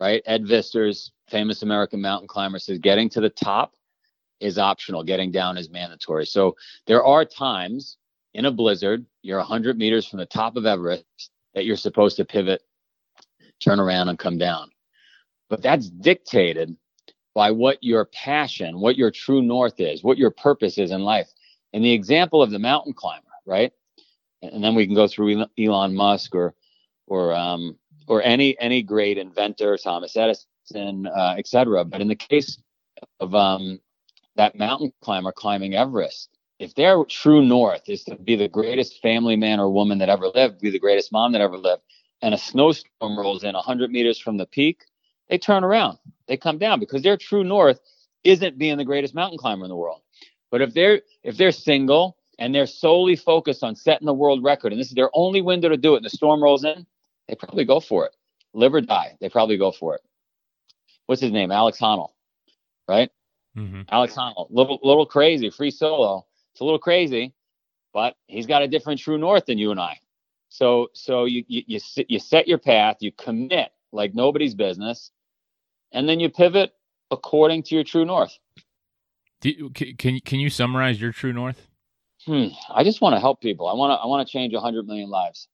right? 0.00 0.22
Ed 0.26 0.44
Viesturs, 0.44 1.10
famous 1.28 1.62
American 1.62 2.00
mountain 2.00 2.26
climber, 2.26 2.58
says 2.58 2.78
getting 2.78 3.08
to 3.10 3.20
the 3.20 3.30
top 3.30 3.74
is 4.40 4.58
optional, 4.58 5.04
getting 5.04 5.30
down 5.30 5.56
is 5.56 5.70
mandatory. 5.70 6.26
So 6.26 6.56
there 6.88 7.04
are 7.04 7.24
times 7.24 7.96
in 8.34 8.46
a 8.46 8.50
blizzard, 8.50 9.06
you're 9.22 9.38
100 9.38 9.78
meters 9.78 10.04
from 10.08 10.18
the 10.18 10.26
top 10.26 10.56
of 10.56 10.66
Everest, 10.66 11.04
that 11.54 11.64
you're 11.64 11.76
supposed 11.76 12.16
to 12.16 12.24
pivot 12.24 12.62
turn 13.60 13.78
around 13.78 14.08
and 14.08 14.18
come 14.18 14.38
down. 14.38 14.70
But 15.48 15.62
that's 15.62 15.88
dictated 15.88 16.76
by 17.34 17.52
what 17.52 17.78
your 17.82 18.06
passion, 18.06 18.80
what 18.80 18.96
your 18.96 19.12
true 19.12 19.42
north 19.42 19.78
is, 19.78 20.02
what 20.02 20.18
your 20.18 20.30
purpose 20.32 20.76
is 20.76 20.90
in 20.90 21.02
life. 21.02 21.28
And 21.72 21.84
the 21.84 21.92
example 21.92 22.42
of 22.42 22.50
the 22.50 22.58
mountain 22.58 22.94
climber, 22.94 23.28
right? 23.46 23.72
And 24.42 24.64
then 24.64 24.74
we 24.74 24.86
can 24.86 24.94
go 24.96 25.06
through 25.06 25.44
Elon 25.56 25.94
Musk 25.94 26.34
or 26.34 26.54
or 27.10 27.34
um, 27.34 27.76
or 28.06 28.22
any 28.22 28.58
any 28.58 28.82
great 28.82 29.18
inventor, 29.18 29.76
Thomas 29.76 30.16
Edison, 30.16 31.06
uh, 31.06 31.34
etc. 31.36 31.84
But 31.84 32.00
in 32.00 32.08
the 32.08 32.14
case 32.14 32.58
of 33.18 33.34
um, 33.34 33.80
that 34.36 34.56
mountain 34.56 34.92
climber 35.02 35.32
climbing 35.32 35.74
Everest, 35.74 36.30
if 36.58 36.74
their 36.74 37.04
true 37.04 37.44
north 37.44 37.88
is 37.88 38.04
to 38.04 38.16
be 38.16 38.36
the 38.36 38.48
greatest 38.48 39.02
family 39.02 39.36
man 39.36 39.60
or 39.60 39.70
woman 39.70 39.98
that 39.98 40.08
ever 40.08 40.28
lived, 40.28 40.60
be 40.60 40.70
the 40.70 40.78
greatest 40.78 41.12
mom 41.12 41.32
that 41.32 41.40
ever 41.40 41.58
lived, 41.58 41.82
and 42.22 42.32
a 42.32 42.38
snowstorm 42.38 43.18
rolls 43.18 43.44
in 43.44 43.54
100 43.54 43.90
meters 43.90 44.18
from 44.18 44.36
the 44.36 44.46
peak, 44.46 44.84
they 45.28 45.38
turn 45.38 45.64
around. 45.64 45.98
They 46.28 46.36
come 46.36 46.58
down 46.58 46.78
because 46.78 47.02
their 47.02 47.16
true 47.16 47.44
north 47.44 47.80
isn't 48.24 48.58
being 48.58 48.76
the 48.76 48.84
greatest 48.84 49.14
mountain 49.14 49.38
climber 49.38 49.64
in 49.64 49.70
the 49.70 49.76
world. 49.76 50.02
But 50.50 50.62
if 50.62 50.74
they're 50.74 51.02
if 51.24 51.36
they're 51.36 51.52
single 51.52 52.16
and 52.38 52.54
they're 52.54 52.66
solely 52.66 53.16
focused 53.16 53.64
on 53.64 53.74
setting 53.74 54.06
the 54.06 54.14
world 54.14 54.42
record, 54.44 54.72
and 54.72 54.80
this 54.80 54.88
is 54.88 54.94
their 54.94 55.10
only 55.12 55.42
window 55.42 55.68
to 55.68 55.76
do 55.76 55.94
it, 55.94 55.98
and 55.98 56.04
the 56.04 56.10
storm 56.10 56.42
rolls 56.42 56.64
in, 56.64 56.86
they 57.30 57.36
probably 57.36 57.64
go 57.64 57.78
for 57.78 58.06
it. 58.06 58.16
Live 58.52 58.74
or 58.74 58.80
die, 58.80 59.16
they 59.20 59.28
probably 59.28 59.56
go 59.56 59.70
for 59.70 59.94
it. 59.94 60.00
What's 61.06 61.22
his 61.22 61.30
name? 61.30 61.52
Alex 61.52 61.78
Honnold, 61.78 62.10
right? 62.88 63.10
Mm-hmm. 63.56 63.82
Alex 63.88 64.14
Honnold, 64.14 64.48
little 64.50 64.80
little 64.82 65.06
crazy, 65.06 65.48
free 65.50 65.70
solo. 65.70 66.26
It's 66.52 66.60
a 66.60 66.64
little 66.64 66.80
crazy, 66.80 67.32
but 67.94 68.16
he's 68.26 68.46
got 68.46 68.62
a 68.62 68.68
different 68.68 69.00
true 69.00 69.16
north 69.16 69.46
than 69.46 69.58
you 69.58 69.70
and 69.70 69.78
I. 69.78 70.00
So 70.48 70.88
so 70.92 71.24
you 71.24 71.44
you 71.46 71.62
you, 71.68 71.80
you 72.08 72.18
set 72.18 72.48
your 72.48 72.58
path, 72.58 72.96
you 72.98 73.12
commit 73.12 73.70
like 73.92 74.12
nobody's 74.12 74.56
business, 74.56 75.12
and 75.92 76.08
then 76.08 76.18
you 76.18 76.28
pivot 76.30 76.72
according 77.12 77.62
to 77.64 77.76
your 77.76 77.84
true 77.84 78.04
north. 78.04 78.36
You, 79.42 79.70
can 79.70 80.18
can 80.20 80.40
you 80.40 80.50
summarize 80.50 81.00
your 81.00 81.12
true 81.12 81.32
north? 81.32 81.68
Hmm. 82.26 82.48
I 82.68 82.82
just 82.82 83.00
want 83.00 83.14
to 83.14 83.20
help 83.20 83.40
people. 83.40 83.68
I 83.68 83.74
want 83.74 83.92
to 83.92 84.02
I 84.02 84.06
want 84.06 84.26
to 84.26 84.30
change 84.30 84.52
100 84.52 84.86
million 84.86 85.10
lives. 85.10 85.46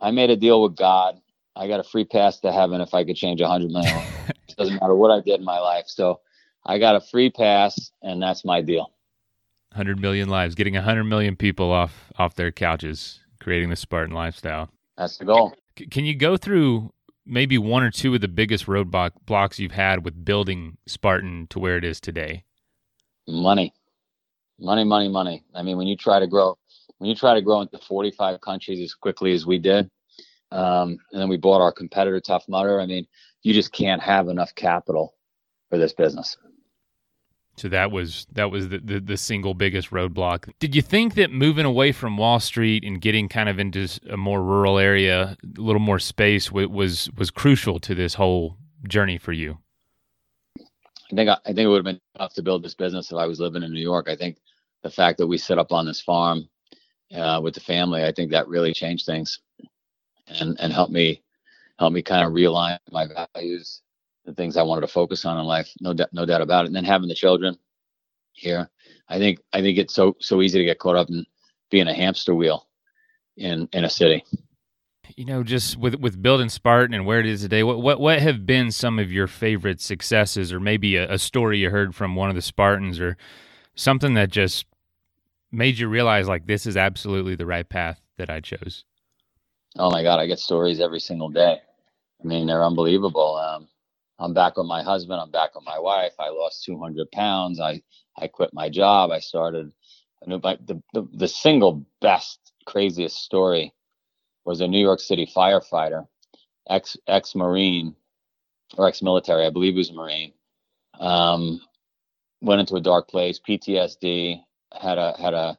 I 0.00 0.10
made 0.10 0.30
a 0.30 0.36
deal 0.36 0.62
with 0.62 0.76
God. 0.76 1.20
I 1.56 1.68
got 1.68 1.80
a 1.80 1.84
free 1.84 2.04
pass 2.04 2.40
to 2.40 2.52
heaven 2.52 2.80
if 2.80 2.94
I 2.94 3.04
could 3.04 3.16
change 3.16 3.40
a 3.40 3.44
100 3.44 3.70
million. 3.70 4.02
it 4.28 4.56
doesn't 4.56 4.80
matter 4.80 4.94
what 4.94 5.10
I 5.10 5.20
did 5.20 5.38
in 5.38 5.44
my 5.44 5.60
life. 5.60 5.84
So 5.86 6.20
I 6.66 6.78
got 6.78 6.96
a 6.96 7.00
free 7.00 7.30
pass, 7.30 7.90
and 8.02 8.20
that's 8.20 8.44
my 8.44 8.60
deal. 8.60 8.90
100 9.70 10.00
million 10.00 10.28
lives, 10.28 10.54
getting 10.54 10.76
a 10.76 10.80
100 10.80 11.04
million 11.04 11.36
people 11.36 11.70
off 11.70 12.12
off 12.16 12.34
their 12.34 12.52
couches 12.52 13.20
creating 13.44 13.68
the 13.68 13.76
Spartan 13.76 14.14
lifestyle. 14.14 14.70
That's 14.96 15.18
the 15.18 15.26
goal. 15.26 15.54
C- 15.78 15.86
can 15.86 16.06
you 16.06 16.16
go 16.16 16.36
through 16.38 16.92
maybe 17.26 17.58
one 17.58 17.82
or 17.82 17.90
two 17.90 18.14
of 18.14 18.22
the 18.22 18.28
biggest 18.28 18.66
roadblock 18.66 19.10
blocks 19.26 19.58
you've 19.58 19.72
had 19.72 20.04
with 20.04 20.24
building 20.24 20.78
Spartan 20.86 21.46
to 21.50 21.58
where 21.58 21.76
it 21.76 21.84
is 21.84 22.00
today? 22.00 22.44
Money, 23.28 23.74
money, 24.58 24.84
money, 24.84 25.08
money. 25.08 25.44
I 25.54 25.62
mean, 25.62 25.76
when 25.76 25.86
you 25.86 25.96
try 25.96 26.18
to 26.18 26.26
grow, 26.26 26.56
when 27.04 27.10
you 27.10 27.14
try 27.14 27.34
to 27.34 27.42
grow 27.42 27.60
into 27.60 27.76
45 27.76 28.40
countries 28.40 28.80
as 28.80 28.94
quickly 28.94 29.34
as 29.34 29.44
we 29.44 29.58
did, 29.58 29.90
um, 30.50 30.96
and 31.12 31.20
then 31.20 31.28
we 31.28 31.36
bought 31.36 31.60
our 31.60 31.70
competitor 31.70 32.18
Tough 32.18 32.48
Mudder. 32.48 32.80
I 32.80 32.86
mean, 32.86 33.06
you 33.42 33.52
just 33.52 33.72
can't 33.72 34.00
have 34.00 34.28
enough 34.28 34.54
capital 34.54 35.14
for 35.68 35.76
this 35.76 35.92
business. 35.92 36.38
So 37.56 37.68
that 37.68 37.92
was 37.92 38.26
that 38.32 38.50
was 38.50 38.70
the, 38.70 38.78
the, 38.78 39.00
the 39.00 39.16
single 39.18 39.52
biggest 39.52 39.90
roadblock. 39.90 40.50
Did 40.60 40.74
you 40.74 40.80
think 40.80 41.14
that 41.16 41.30
moving 41.30 41.66
away 41.66 41.92
from 41.92 42.16
Wall 42.16 42.40
Street 42.40 42.84
and 42.84 43.02
getting 43.02 43.28
kind 43.28 43.50
of 43.50 43.58
into 43.58 43.86
a 44.08 44.16
more 44.16 44.42
rural 44.42 44.78
area, 44.78 45.36
a 45.44 45.60
little 45.60 45.80
more 45.80 45.98
space, 45.98 46.50
was 46.50 47.10
was 47.18 47.30
crucial 47.30 47.78
to 47.80 47.94
this 47.94 48.14
whole 48.14 48.56
journey 48.88 49.18
for 49.18 49.34
you? 49.34 49.58
I 50.58 51.16
think 51.16 51.28
I, 51.28 51.36
I 51.44 51.48
think 51.48 51.58
it 51.58 51.68
would 51.68 51.84
have 51.84 51.84
been 51.84 52.00
tough 52.16 52.32
to 52.32 52.42
build 52.42 52.64
this 52.64 52.74
business 52.74 53.12
if 53.12 53.18
I 53.18 53.26
was 53.26 53.40
living 53.40 53.62
in 53.62 53.74
New 53.74 53.82
York. 53.82 54.08
I 54.08 54.16
think 54.16 54.38
the 54.82 54.90
fact 54.90 55.18
that 55.18 55.26
we 55.26 55.36
set 55.36 55.58
up 55.58 55.70
on 55.70 55.84
this 55.84 56.00
farm 56.00 56.48
uh, 57.14 57.40
with 57.42 57.54
the 57.54 57.60
family, 57.60 58.04
I 58.04 58.12
think 58.12 58.30
that 58.30 58.48
really 58.48 58.72
changed 58.72 59.06
things 59.06 59.40
and 60.26 60.58
and 60.60 60.72
helped 60.72 60.92
me 60.92 61.22
help 61.78 61.92
me 61.92 62.02
kind 62.02 62.26
of 62.26 62.32
realign 62.32 62.78
my 62.90 63.06
values 63.34 63.82
the 64.24 64.34
things 64.34 64.56
I 64.56 64.62
wanted 64.62 64.82
to 64.82 64.88
focus 64.88 65.24
on 65.24 65.38
in 65.38 65.44
life. 65.44 65.70
No, 65.80 65.92
doubt, 65.92 66.12
no 66.12 66.24
doubt 66.24 66.40
about 66.40 66.64
it. 66.64 66.68
And 66.68 66.76
then 66.76 66.84
having 66.84 67.08
the 67.08 67.14
children 67.14 67.56
here, 68.32 68.70
I 69.08 69.18
think 69.18 69.40
I 69.52 69.60
think 69.60 69.78
it's 69.78 69.94
so 69.94 70.16
so 70.20 70.42
easy 70.42 70.58
to 70.58 70.64
get 70.64 70.78
caught 70.78 70.96
up 70.96 71.08
in 71.08 71.24
being 71.70 71.88
a 71.88 71.94
hamster 71.94 72.34
wheel 72.34 72.66
in 73.36 73.68
in 73.72 73.84
a 73.84 73.90
city. 73.90 74.24
You 75.16 75.26
know, 75.26 75.42
just 75.42 75.76
with 75.76 75.96
with 75.96 76.22
building 76.22 76.48
Spartan 76.48 76.94
and 76.94 77.04
where 77.04 77.20
it 77.20 77.26
is 77.26 77.42
today, 77.42 77.62
what 77.62 77.82
what 77.82 78.00
what 78.00 78.20
have 78.20 78.46
been 78.46 78.70
some 78.70 78.98
of 78.98 79.12
your 79.12 79.26
favorite 79.26 79.80
successes, 79.80 80.52
or 80.52 80.60
maybe 80.60 80.96
a, 80.96 81.12
a 81.12 81.18
story 81.18 81.58
you 81.58 81.70
heard 81.70 81.94
from 81.94 82.16
one 82.16 82.30
of 82.30 82.34
the 82.34 82.42
Spartans, 82.42 82.98
or 82.98 83.16
something 83.74 84.14
that 84.14 84.30
just 84.30 84.64
made 85.54 85.78
you 85.78 85.88
realize 85.88 86.28
like 86.28 86.46
this 86.46 86.66
is 86.66 86.76
absolutely 86.76 87.34
the 87.34 87.46
right 87.46 87.68
path 87.68 88.00
that 88.18 88.30
I 88.30 88.40
chose? 88.40 88.84
Oh 89.76 89.90
my 89.90 90.02
God, 90.02 90.20
I 90.20 90.26
get 90.26 90.38
stories 90.38 90.80
every 90.80 91.00
single 91.00 91.28
day. 91.28 91.58
I 92.22 92.26
mean, 92.26 92.46
they're 92.46 92.64
unbelievable. 92.64 93.36
Um, 93.36 93.68
I'm 94.18 94.34
back 94.34 94.56
with 94.56 94.66
my 94.66 94.82
husband. 94.82 95.20
I'm 95.20 95.30
back 95.30 95.54
with 95.54 95.64
my 95.64 95.78
wife. 95.78 96.12
I 96.18 96.28
lost 96.28 96.64
200 96.64 97.10
pounds. 97.10 97.60
I, 97.60 97.82
I 98.16 98.28
quit 98.28 98.50
my 98.52 98.68
job. 98.68 99.10
I 99.10 99.18
started 99.18 99.72
the, 100.26 100.82
the, 100.92 101.08
the 101.12 101.28
single 101.28 101.84
best, 102.00 102.52
craziest 102.66 103.16
story 103.18 103.72
was 104.44 104.60
a 104.60 104.68
New 104.68 104.80
York 104.80 105.00
City 105.00 105.30
firefighter, 105.34 106.06
ex, 106.68 106.96
ex 107.06 107.34
Marine 107.34 107.94
or 108.76 108.88
ex 108.88 109.02
military. 109.02 109.46
I 109.46 109.50
believe 109.50 109.74
he 109.74 109.78
was 109.78 109.90
a 109.90 109.94
Marine. 109.94 110.32
Um, 110.98 111.60
went 112.40 112.60
into 112.60 112.76
a 112.76 112.80
dark 112.80 113.08
place, 113.08 113.40
PTSD, 113.46 114.40
had 114.80 114.98
a, 114.98 115.14
had 115.18 115.34
a 115.34 115.58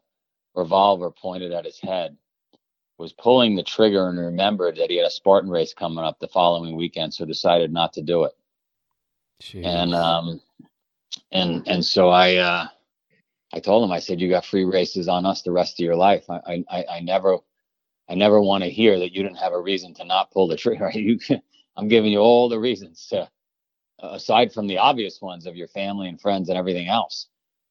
revolver 0.56 1.12
pointed 1.12 1.52
at 1.52 1.66
his 1.66 1.80
head 1.80 2.18
was 2.98 3.14
pulling 3.14 3.56
the 3.56 3.64
trigger 3.64 4.08
and 4.08 4.18
remembered 4.18 4.78
that 4.78 4.90
he 4.90 4.98
had 4.98 5.06
a 5.06 5.12
Spartan 5.12 5.50
race 5.50 5.74
coming 5.74 6.04
up 6.04 6.20
the 6.20 6.28
following 6.28 6.76
weekend, 6.76 7.14
so 7.14 7.26
decided 7.26 7.72
not 7.72 7.94
to 7.94 8.02
do 8.02 8.24
it. 8.24 8.32
Jeez. 9.42 9.66
And 9.66 9.94
um, 9.94 10.42
and 11.32 11.68
and 11.68 11.84
so 11.84 12.10
I 12.10 12.36
uh, 12.36 12.68
I 13.54 13.60
told 13.60 13.84
him 13.84 13.92
I 13.92 14.00
said 14.00 14.22
you 14.22 14.30
got 14.30 14.46
free 14.46 14.64
races 14.64 15.08
on 15.08 15.26
us 15.26 15.42
the 15.42 15.52
rest 15.52 15.80
of 15.80 15.84
your 15.84 15.96
life. 15.96 16.30
I 16.30 16.64
I, 16.70 16.86
I 16.90 17.00
never 17.02 17.40
I 18.08 18.16
never 18.16 18.40
want 18.40 18.64
to 18.64 18.70
hear 18.70 18.98
that 19.00 19.14
you 19.14 19.24
didn't 19.24 19.40
have 19.40 19.54
a 19.54 19.60
reason 19.60 19.94
to 19.96 20.06
not 20.06 20.32
pull 20.32 20.48
the 20.48 20.58
trigger. 20.58 20.92
You, 20.96 21.20
I'm 21.78 21.90
giving 21.90 22.14
you 22.14 22.20
all 22.20 22.48
the 22.48 22.60
reasons 22.60 23.06
to, 23.08 23.30
aside 24.00 24.54
from 24.54 24.68
the 24.68 24.78
obvious 24.78 25.22
ones 25.22 25.46
of 25.46 25.58
your 25.58 25.68
family 25.68 26.08
and 26.08 26.22
friends 26.22 26.48
and 26.48 26.58
everything 26.58 26.88
else. 26.88 27.28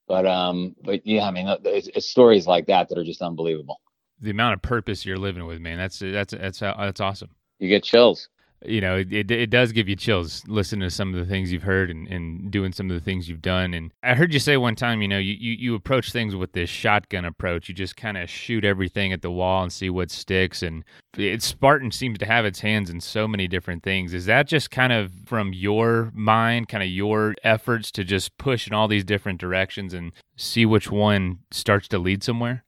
But 0.07 0.27
um, 0.27 0.77
but 0.83 1.07
yeah, 1.07 1.27
I 1.27 1.31
mean, 1.31 1.47
it's, 1.65 1.89
it's 1.89 2.11
stories 2.11 2.47
like 2.47 2.67
that 2.67 2.89
that 2.89 2.99
are 2.99 3.05
just 3.05 3.23
unbelievable. 3.23 3.81
The 4.21 4.31
amount 4.31 4.55
of 4.55 4.63
purpose 4.63 5.05
you're 5.07 5.19
living 5.19 5.47
with, 5.47 5.61
man, 5.61 5.79
that's 5.79 5.99
that's 5.99 6.35
that's 6.35 6.59
that's 6.61 7.01
awesome. 7.01 7.31
You 7.59 7.69
get 7.69 7.85
chills. 7.85 8.29
You 8.65 8.81
know, 8.81 8.97
it, 8.97 9.31
it 9.31 9.51
does 9.51 9.73
give 9.73 9.89
you 9.89 9.97
chills 9.97 10.43
listening 10.47 10.89
to 10.89 10.91
some 10.91 11.13
of 11.13 11.21
the 11.21 11.27
things 11.27 11.53
you've 11.53 11.63
heard 11.63 11.91
and, 11.91 12.09
and 12.09 12.51
doing 12.51 12.73
some 12.73 12.91
of 12.91 12.95
the 12.95 13.05
things 13.05 13.29
you've 13.29 13.43
done. 13.43 13.75
And 13.75 13.93
I 14.03 14.15
heard 14.15 14.33
you 14.33 14.41
say 14.41 14.57
one 14.57 14.75
time, 14.75 15.03
you 15.03 15.09
know, 15.09 15.19
you, 15.19 15.35
you, 15.35 15.53
you 15.53 15.75
approach 15.75 16.13
things 16.13 16.35
with 16.35 16.53
this 16.53 16.71
shotgun 16.71 17.25
approach. 17.25 17.69
You 17.69 17.75
just 17.75 17.97
kind 17.97 18.17
of 18.17 18.31
shoot 18.31 18.65
everything 18.65 19.13
at 19.13 19.23
the 19.23 19.31
wall 19.31 19.63
and 19.63 19.73
see 19.73 19.91
what 19.91 20.11
sticks. 20.11 20.63
And 20.63 20.85
it, 21.17 21.43
Spartan 21.43 21.91
seems 21.91 22.19
to 22.19 22.27
have 22.27 22.45
its 22.45 22.61
hands 22.61 22.89
in 22.89 23.01
so 23.01 23.29
many 23.29 23.47
different 23.47 23.83
things. 23.83 24.15
Is 24.15 24.27
that 24.27 24.49
just 24.49 24.71
kind 24.71 24.93
of 24.93 25.13
from 25.27 25.53
your 25.53 26.11
mind, 26.15 26.69
kind 26.69 26.83
of 26.83 26.89
your 26.89 27.35
efforts 27.45 27.91
to 27.93 28.05
just 28.05 28.37
push 28.39 28.67
in 28.67 28.73
all 28.73 28.89
these 28.89 29.05
different 29.05 29.41
directions 29.41 29.93
and 29.93 30.13
see 30.37 30.65
which 30.65 30.91
one 30.91 31.41
starts 31.51 31.89
to 31.89 31.99
lead 31.99 32.23
somewhere? 32.23 32.65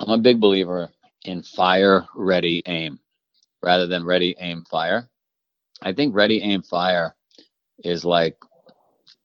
I'm 0.00 0.10
a 0.10 0.18
big 0.18 0.40
believer 0.40 0.90
in 1.24 1.42
fire, 1.42 2.06
ready, 2.14 2.62
aim 2.66 2.98
rather 3.62 3.86
than 3.86 4.04
ready, 4.04 4.34
aim, 4.38 4.64
fire. 4.70 5.08
I 5.82 5.92
think 5.92 6.14
ready, 6.14 6.40
aim, 6.42 6.62
fire 6.62 7.14
is 7.84 8.04
like 8.04 8.36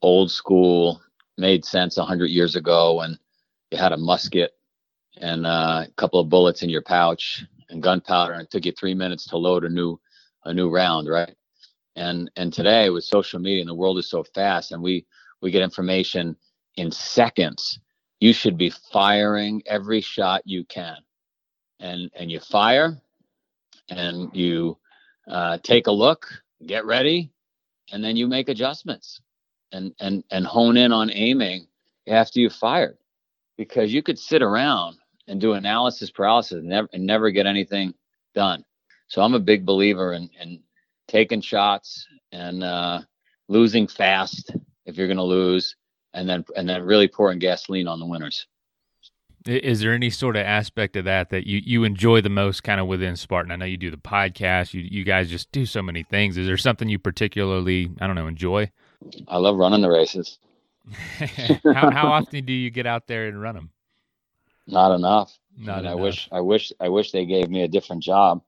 old 0.02 0.32
school, 0.32 1.02
made 1.38 1.66
sense 1.66 1.98
100 1.98 2.28
years 2.28 2.56
ago 2.56 2.98
when 2.98 3.18
you 3.72 3.78
had 3.78 3.92
a 3.92 3.98
musket 3.98 4.52
and 5.18 5.46
uh, 5.46 5.86
a 5.88 5.92
couple 5.98 6.20
of 6.20 6.30
bullets 6.30 6.64
in 6.64 6.70
your 6.70 6.82
pouch 6.82 7.44
and 7.70 7.82
gunpowder 7.82 8.34
and 8.34 8.44
it 8.44 8.52
took 8.52 8.66
you 8.66 8.72
three 8.72 8.94
minutes 8.94 9.26
to 9.28 9.38
load 9.38 9.64
a 9.64 9.70
new 9.70 10.00
a 10.46 10.54
new 10.54 10.70
round 10.70 11.10
right 11.10 11.36
and 11.96 12.30
and 12.36 12.54
today 12.54 12.90
with 12.90 13.04
social 13.04 13.40
media 13.40 13.62
and 13.62 13.70
the 13.70 13.76
world 13.76 13.98
is 13.98 14.10
so 14.10 14.24
fast 14.24 14.72
and 14.72 14.82
we 14.82 15.06
we 15.42 15.52
get 15.52 15.64
information 15.64 16.36
in 16.76 16.92
seconds 16.92 17.80
you 18.20 18.34
should 18.34 18.58
be 18.58 18.70
firing 18.92 19.62
every 19.66 20.02
shot 20.02 20.42
you 20.46 20.64
can 20.66 20.98
and 21.80 22.12
and 22.16 22.32
you 22.32 22.40
fire 22.40 23.02
and 23.90 24.36
you 24.36 24.78
uh, 25.30 25.58
take 25.64 25.88
a 25.88 25.92
look, 25.92 26.28
get 26.66 26.86
ready, 26.86 27.32
and 27.92 28.04
then 28.04 28.16
you 28.16 28.28
make 28.28 28.50
adjustments 28.50 29.22
and 29.72 29.94
and 30.00 30.24
and 30.32 30.46
hone 30.46 30.78
in 30.78 30.92
on 30.92 31.12
aiming 31.12 31.68
after 32.08 32.40
you've 32.40 32.54
fired, 32.54 32.98
because 33.58 33.94
you 33.94 34.04
could 34.04 34.20
sit 34.20 34.42
around 34.42 34.98
and 35.28 35.42
do 35.42 35.54
analysis 35.54 36.12
paralysis 36.12 36.60
and 36.60 36.68
never 36.68 36.90
and 36.94 37.06
never 37.06 37.32
get 37.32 37.46
anything 37.46 37.94
done. 38.34 38.64
So 39.08 39.22
I'm 39.22 39.34
a 39.34 39.40
big 39.40 39.66
believer 39.66 40.14
in, 40.14 40.30
in 40.42 40.62
taking 41.08 41.42
shots 41.42 42.08
and 42.32 42.64
uh, 42.64 43.02
losing 43.48 43.88
fast 43.88 44.56
if 44.86 44.98
you're 44.98 45.08
going 45.08 45.18
to 45.18 45.24
lose, 45.24 45.76
and 46.14 46.28
then 46.30 46.46
and 46.56 46.68
then 46.70 46.84
really 46.84 47.08
pouring 47.08 47.40
gasoline 47.40 47.88
on 47.88 48.00
the 48.00 48.06
winners. 48.06 48.48
Is 49.48 49.82
there 49.82 49.94
any 49.94 50.10
sort 50.10 50.36
of 50.36 50.44
aspect 50.46 50.96
of 50.96 51.06
that 51.06 51.30
that 51.30 51.46
you, 51.46 51.62
you 51.64 51.84
enjoy 51.84 52.22
the 52.22 52.30
most 52.30 52.64
kind 52.64 52.80
of 52.80 52.88
within 52.88 53.16
Spartan? 53.16 53.52
I 53.52 53.56
know 53.56 53.66
you 53.66 53.78
do 53.78 53.92
the 53.92 53.98
podcast, 53.98 54.74
you, 54.74 54.82
you 54.82 55.04
guys 55.04 55.30
just 55.30 55.52
do 55.52 55.66
so 55.68 55.84
many 55.84 56.02
things. 56.02 56.36
Is 56.36 56.48
there 56.48 56.58
something 56.58 56.90
you 56.90 56.98
particularly, 56.98 57.92
I 58.02 58.08
don't 58.08 58.16
know, 58.16 58.28
enjoy? 58.28 58.72
I 59.28 59.38
love 59.38 59.58
running 59.58 59.82
the 59.82 59.90
races. 59.90 60.40
how, 61.20 61.92
how 61.92 62.08
often 62.08 62.46
do 62.46 62.54
you 62.54 62.72
get 62.72 62.88
out 62.88 63.08
there 63.08 63.28
and 63.28 63.40
run 63.40 63.56
them? 63.56 63.70
Not 64.66 64.96
enough. 64.96 65.38
Not 65.58 65.80
and 65.80 65.88
enough. 65.88 66.00
I 66.00 66.02
wish, 66.02 66.30
I 66.32 66.40
wish, 66.40 66.74
I 66.80 66.90
wish 66.90 67.12
they 67.12 67.26
gave 67.26 67.50
me 67.50 67.62
a 67.62 67.68
different 67.68 68.02
job. 68.02 68.42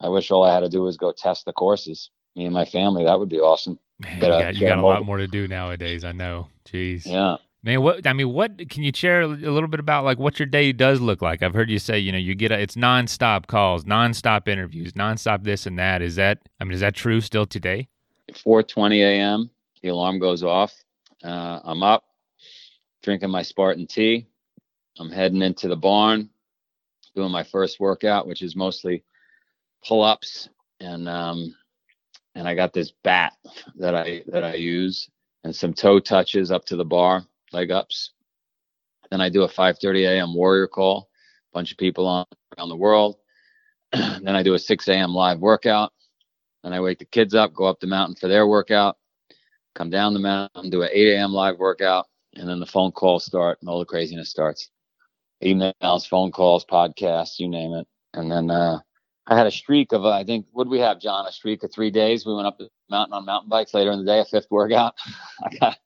I 0.00 0.08
wish 0.08 0.30
all 0.30 0.44
I 0.44 0.54
had 0.54 0.60
to 0.60 0.68
do 0.68 0.82
was 0.82 0.96
go 0.96 1.10
test 1.10 1.46
the 1.46 1.52
courses. 1.52 2.10
Me 2.36 2.44
and 2.44 2.54
my 2.54 2.64
family, 2.64 3.04
that 3.04 3.18
would 3.18 3.28
be 3.28 3.40
awesome. 3.40 3.78
Man, 3.98 4.18
you 4.20 4.26
a- 4.26 4.28
got, 4.28 4.54
you 4.54 4.66
a 4.66 4.70
got 4.70 4.78
a 4.78 4.86
lot 4.86 5.04
more 5.04 5.16
to 5.16 5.26
do 5.26 5.48
nowadays. 5.48 6.04
I 6.04 6.12
know. 6.12 6.46
Jeez. 6.64 7.04
Yeah. 7.04 7.38
Man, 7.68 7.82
what 7.82 8.06
I 8.06 8.14
mean, 8.14 8.32
what 8.32 8.70
can 8.70 8.82
you 8.82 8.92
share 8.94 9.20
a 9.20 9.26
little 9.26 9.68
bit 9.68 9.78
about 9.78 10.02
like 10.02 10.18
what 10.18 10.38
your 10.38 10.46
day 10.46 10.72
does 10.72 11.02
look 11.02 11.20
like? 11.20 11.42
I've 11.42 11.52
heard 11.52 11.68
you 11.68 11.78
say, 11.78 11.98
you 11.98 12.10
know, 12.10 12.16
you 12.16 12.34
get 12.34 12.50
a, 12.50 12.58
it's 12.58 12.76
nonstop 12.76 13.46
calls, 13.46 13.84
nonstop 13.84 14.48
interviews, 14.48 14.94
nonstop 14.94 15.44
this 15.44 15.66
and 15.66 15.78
that. 15.78 16.00
Is 16.00 16.16
that 16.16 16.38
I 16.58 16.64
mean, 16.64 16.72
is 16.72 16.80
that 16.80 16.94
true 16.94 17.20
still 17.20 17.44
today? 17.44 17.88
4:20 18.32 19.00
a.m. 19.00 19.50
The 19.82 19.88
alarm 19.90 20.18
goes 20.18 20.42
off. 20.42 20.72
Uh, 21.22 21.60
I'm 21.62 21.82
up, 21.82 22.04
drinking 23.02 23.28
my 23.28 23.42
Spartan 23.42 23.86
tea. 23.86 24.26
I'm 24.98 25.10
heading 25.10 25.42
into 25.42 25.68
the 25.68 25.76
barn, 25.76 26.30
doing 27.14 27.30
my 27.30 27.42
first 27.42 27.78
workout, 27.80 28.26
which 28.26 28.40
is 28.40 28.56
mostly 28.56 29.04
pull-ups, 29.86 30.48
and 30.80 31.06
um, 31.06 31.54
and 32.34 32.48
I 32.48 32.54
got 32.54 32.72
this 32.72 32.94
bat 33.04 33.34
that 33.76 33.94
I 33.94 34.22
that 34.28 34.42
I 34.42 34.54
use, 34.54 35.10
and 35.44 35.54
some 35.54 35.74
toe 35.74 36.00
touches 36.00 36.50
up 36.50 36.64
to 36.64 36.76
the 36.76 36.84
bar, 36.86 37.26
leg 37.52 37.70
ups. 37.70 38.12
Then 39.10 39.20
I 39.20 39.28
do 39.28 39.42
a 39.42 39.48
5:30 39.48 40.06
a.m. 40.06 40.34
warrior 40.34 40.66
call, 40.66 41.08
bunch 41.52 41.72
of 41.72 41.78
people 41.78 42.06
on 42.06 42.26
around 42.56 42.68
the 42.68 42.76
world. 42.76 43.16
then 43.92 44.28
I 44.28 44.42
do 44.42 44.54
a 44.54 44.58
6 44.58 44.88
a.m. 44.88 45.14
live 45.14 45.40
workout. 45.40 45.92
Then 46.62 46.72
I 46.72 46.80
wake 46.80 46.98
the 46.98 47.04
kids 47.06 47.34
up, 47.34 47.54
go 47.54 47.64
up 47.64 47.80
the 47.80 47.86
mountain 47.86 48.16
for 48.16 48.28
their 48.28 48.46
workout, 48.46 48.96
come 49.74 49.90
down 49.90 50.12
the 50.12 50.20
mountain, 50.20 50.70
do 50.70 50.82
an 50.82 50.90
8 50.92 51.14
a.m. 51.14 51.32
live 51.32 51.58
workout, 51.58 52.06
and 52.34 52.48
then 52.48 52.60
the 52.60 52.66
phone 52.66 52.92
calls 52.92 53.24
start 53.24 53.58
and 53.60 53.70
all 53.70 53.78
the 53.78 53.84
craziness 53.84 54.30
starts. 54.30 54.70
Emails, 55.42 56.06
phone 56.08 56.32
calls, 56.32 56.64
podcasts, 56.64 57.38
you 57.38 57.48
name 57.48 57.72
it. 57.74 57.86
And 58.14 58.30
then 58.30 58.50
uh, 58.50 58.80
I 59.26 59.36
had 59.36 59.46
a 59.46 59.52
streak 59.52 59.92
of, 59.92 60.04
uh, 60.04 60.10
I 60.10 60.24
think, 60.24 60.46
what 60.52 60.68
we 60.68 60.80
have, 60.80 61.00
John? 61.00 61.26
A 61.26 61.32
streak 61.32 61.62
of 61.62 61.72
three 61.72 61.90
days. 61.90 62.26
We 62.26 62.34
went 62.34 62.46
up 62.46 62.58
the 62.58 62.68
mountain 62.90 63.14
on 63.14 63.24
mountain 63.24 63.48
bikes 63.48 63.72
later 63.72 63.92
in 63.92 63.98
the 64.00 64.04
day, 64.04 64.18
a 64.20 64.24
fifth 64.24 64.48
workout. 64.50 64.94
I 65.44 65.56
got, 65.56 65.78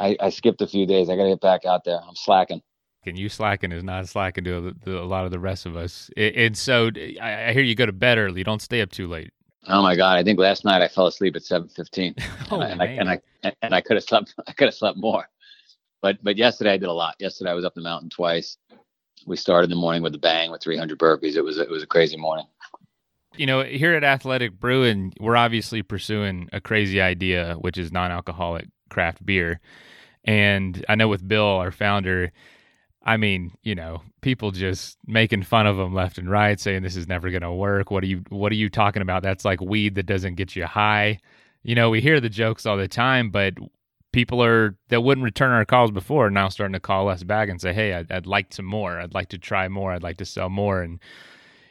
I, 0.00 0.16
I 0.18 0.30
skipped 0.30 0.62
a 0.62 0.66
few 0.66 0.86
days. 0.86 1.08
I 1.10 1.16
got 1.16 1.24
to 1.24 1.28
get 1.30 1.40
back 1.40 1.64
out 1.64 1.84
there. 1.84 2.00
I'm 2.06 2.16
slacking. 2.16 2.62
And 3.04 3.18
you 3.18 3.28
slacking 3.28 3.72
is 3.72 3.84
not 3.84 4.08
slacking 4.08 4.44
to 4.44 4.68
a, 4.68 4.72
to 4.86 4.98
a 5.00 5.04
lot 5.04 5.24
of 5.24 5.30
the 5.30 5.38
rest 5.38 5.66
of 5.66 5.76
us. 5.76 6.10
It, 6.16 6.34
and 6.36 6.56
so 6.56 6.90
I, 7.20 7.48
I 7.48 7.52
hear 7.52 7.62
you 7.62 7.74
go 7.74 7.86
to 7.86 7.92
bed 7.92 8.18
early. 8.18 8.42
Don't 8.42 8.60
stay 8.60 8.80
up 8.80 8.90
too 8.90 9.06
late. 9.08 9.30
Oh 9.66 9.82
my 9.82 9.94
God! 9.94 10.18
I 10.18 10.24
think 10.24 10.38
last 10.38 10.64
night 10.64 10.80
I 10.80 10.88
fell 10.88 11.06
asleep 11.06 11.36
at 11.36 11.42
7:15, 11.42 12.22
Oh, 12.50 12.60
and, 12.60 12.80
I, 12.80 12.86
man. 12.86 12.98
and 12.98 13.10
I 13.10 13.20
and 13.42 13.52
I 13.52 13.66
and 13.66 13.74
I 13.74 13.80
could 13.82 13.96
have 13.96 14.04
slept. 14.04 14.34
I 14.46 14.52
could 14.52 14.66
have 14.66 14.74
slept 14.74 14.96
more, 14.96 15.28
but 16.00 16.16
but 16.22 16.38
yesterday 16.38 16.72
I 16.72 16.76
did 16.78 16.88
a 16.88 16.92
lot. 16.92 17.14
Yesterday 17.18 17.50
I 17.50 17.54
was 17.54 17.64
up 17.64 17.74
the 17.74 17.82
mountain 17.82 18.08
twice. 18.08 18.56
We 19.26 19.36
started 19.36 19.70
the 19.70 19.76
morning 19.76 20.02
with 20.02 20.14
a 20.14 20.18
bang 20.18 20.50
with 20.50 20.62
300 20.62 20.98
burpees. 20.98 21.36
It 21.36 21.42
was 21.42 21.58
it 21.58 21.68
was 21.68 21.82
a 21.82 21.86
crazy 21.86 22.16
morning. 22.16 22.46
you 23.36 23.44
know, 23.46 23.62
here 23.62 23.94
at 23.94 24.02
Athletic 24.02 24.58
Brewing, 24.58 25.12
we're 25.20 25.36
obviously 25.36 25.82
pursuing 25.82 26.48
a 26.54 26.60
crazy 26.60 27.00
idea, 27.00 27.54
which 27.60 27.76
is 27.76 27.92
non-alcoholic 27.92 28.66
craft 28.88 29.24
beer. 29.24 29.60
And 30.24 30.84
I 30.88 30.94
know 30.94 31.08
with 31.08 31.26
Bill, 31.26 31.44
our 31.44 31.72
founder, 31.72 32.32
I 33.02 33.16
mean, 33.16 33.52
you 33.62 33.74
know, 33.74 34.02
people 34.20 34.50
just 34.50 34.98
making 35.06 35.44
fun 35.44 35.66
of 35.66 35.78
him 35.78 35.94
left 35.94 36.18
and 36.18 36.30
right, 36.30 36.60
saying 36.60 36.82
this 36.82 36.96
is 36.96 37.08
never 37.08 37.30
going 37.30 37.42
to 37.42 37.52
work. 37.52 37.90
What 37.90 38.04
are 38.04 38.08
you 38.08 38.22
What 38.28 38.52
are 38.52 38.56
you 38.56 38.68
talking 38.68 39.02
about? 39.02 39.22
That's 39.22 39.44
like 39.44 39.60
weed 39.60 39.94
that 39.94 40.06
doesn't 40.06 40.34
get 40.34 40.54
you 40.54 40.66
high. 40.66 41.18
You 41.62 41.74
know, 41.74 41.90
we 41.90 42.00
hear 42.00 42.20
the 42.20 42.28
jokes 42.28 42.66
all 42.66 42.76
the 42.76 42.88
time, 42.88 43.30
but 43.30 43.54
people 44.12 44.42
are 44.42 44.76
that 44.88 45.02
wouldn't 45.02 45.24
return 45.24 45.52
our 45.52 45.64
calls 45.64 45.90
before 45.90 46.26
are 46.26 46.30
now 46.30 46.48
starting 46.48 46.72
to 46.74 46.80
call 46.80 47.08
us 47.08 47.22
back 47.22 47.48
and 47.48 47.60
say, 47.60 47.72
"Hey, 47.72 47.94
I'd, 47.94 48.10
I'd 48.12 48.26
like 48.26 48.52
some 48.52 48.66
more. 48.66 49.00
I'd 49.00 49.14
like 49.14 49.28
to 49.30 49.38
try 49.38 49.68
more. 49.68 49.92
I'd 49.92 50.02
like 50.02 50.18
to 50.18 50.24
sell 50.26 50.50
more." 50.50 50.82
And 50.82 51.00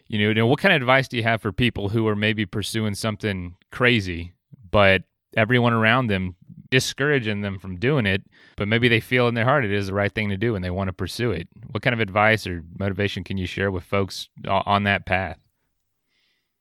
you 0.08 0.18
know, 0.18 0.30
you 0.30 0.34
know, 0.34 0.48
what 0.48 0.60
kind 0.60 0.74
of 0.74 0.82
advice 0.82 1.08
do 1.08 1.18
you 1.18 1.24
have 1.24 1.42
for 1.42 1.52
people 1.52 1.90
who 1.90 2.08
are 2.08 2.16
maybe 2.16 2.46
pursuing 2.46 2.96
something 2.96 3.56
crazy, 3.72 4.34
but 4.72 5.04
everyone 5.38 5.74
around 5.74 6.08
them 6.08 6.36
discouraging 6.72 7.42
them 7.42 7.60
from 7.60 7.78
doing 7.78 8.06
it, 8.06 8.24
but 8.56 8.68
maybe 8.68 8.88
they 8.88 9.00
feel 9.00 9.28
in 9.28 9.36
their 9.36 9.46
heart 9.46 9.66
it 9.66 9.72
is 9.72 9.88
the 9.88 9.94
right 9.94 10.14
thing 10.14 10.30
to 10.30 10.38
do 10.38 10.56
and 10.56 10.64
they 10.64 10.70
want 10.70 10.88
to 10.88 10.94
pursue 10.94 11.32
it? 11.32 11.48
What 11.72 11.84
kind 11.84 11.94
of 11.94 12.00
advice 12.00 12.46
or 12.46 12.64
motivation 12.78 13.24
can 13.24 13.38
you 13.38 13.46
share 13.46 13.72
with 13.72 13.84
folks 13.84 14.30
on 14.48 14.84
that 14.84 15.06
path? 15.06 15.38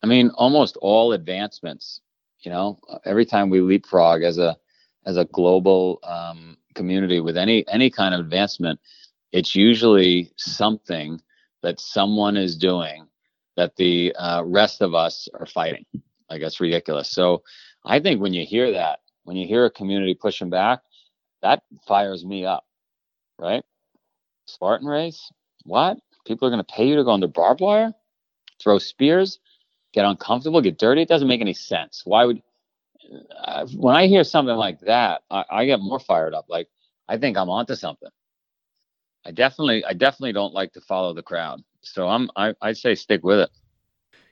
I 0.03 0.07
mean, 0.07 0.31
almost 0.31 0.77
all 0.79 1.12
advancements. 1.12 2.01
You 2.40 2.53
know, 2.53 2.79
every 3.05 3.27
time 3.27 3.51
we 3.51 3.61
leapfrog 3.61 4.23
as 4.23 4.38
a 4.38 4.57
as 5.05 5.16
a 5.16 5.25
global 5.25 5.99
um, 6.05 6.57
community 6.75 7.21
with 7.21 7.37
any 7.37 7.66
any 7.68 7.90
kind 7.90 8.14
of 8.14 8.21
advancement, 8.21 8.79
it's 9.33 9.57
usually 9.57 10.33
something 10.37 11.21
that 11.62 11.81
someone 11.81 12.37
is 12.37 12.57
doing 12.57 13.07
that 13.57 13.75
the 13.75 14.14
uh, 14.14 14.42
rest 14.44 14.81
of 14.81 14.94
us 14.94 15.29
are 15.35 15.47
fighting. 15.47 15.85
Like 16.31 16.40
that's 16.40 16.61
ridiculous. 16.61 17.11
So 17.11 17.42
I 17.85 17.99
think 17.99 18.21
when 18.21 18.35
you 18.35 18.47
hear 18.47 18.71
that, 18.73 19.01
when 19.29 19.37
you 19.37 19.47
hear 19.47 19.67
a 19.67 19.71
community 19.71 20.14
pushing 20.14 20.49
back, 20.49 20.81
that 21.43 21.62
fires 21.87 22.25
me 22.25 22.47
up, 22.47 22.64
right? 23.38 23.62
Spartan 24.47 24.88
race? 24.88 25.31
What? 25.64 25.99
People 26.27 26.49
are 26.49 26.51
going 26.51 26.64
to 26.64 26.73
pay 26.75 26.88
you 26.88 26.97
to 26.97 27.05
go 27.05 27.11
under 27.11 27.29
barbed 27.29 27.61
wire, 27.61 27.93
throw 28.59 28.79
spears, 28.79 29.38
get 29.93 30.07
uncomfortable, 30.07 30.62
get 30.62 30.79
dirty? 30.79 31.03
It 31.03 31.09
doesn't 31.09 31.29
make 31.29 31.43
any 31.43 31.53
sense. 31.53 32.01
Why 32.07 32.25
would? 32.25 32.43
Uh, 33.38 33.67
when 33.77 33.95
I 33.95 34.07
hear 34.07 34.25
something 34.25 34.57
like 34.57 34.81
that, 34.81 35.21
I, 35.31 35.45
I 35.51 35.67
get 35.67 35.81
more 35.81 36.01
fired 36.01 36.33
up. 36.33 36.47
Like 36.49 36.69
I 37.07 37.19
think 37.19 37.37
I'm 37.37 37.51
onto 37.51 37.75
something. 37.75 38.09
I 39.27 39.33
definitely, 39.33 39.85
I 39.85 39.93
definitely 39.93 40.33
don't 40.33 40.55
like 40.55 40.73
to 40.73 40.81
follow 40.81 41.12
the 41.12 41.23
crowd. 41.23 41.62
So 41.83 42.09
I'm, 42.09 42.31
I, 42.35 42.55
I'd 42.62 42.79
say 42.79 42.95
stick 42.95 43.23
with 43.23 43.41
it. 43.41 43.51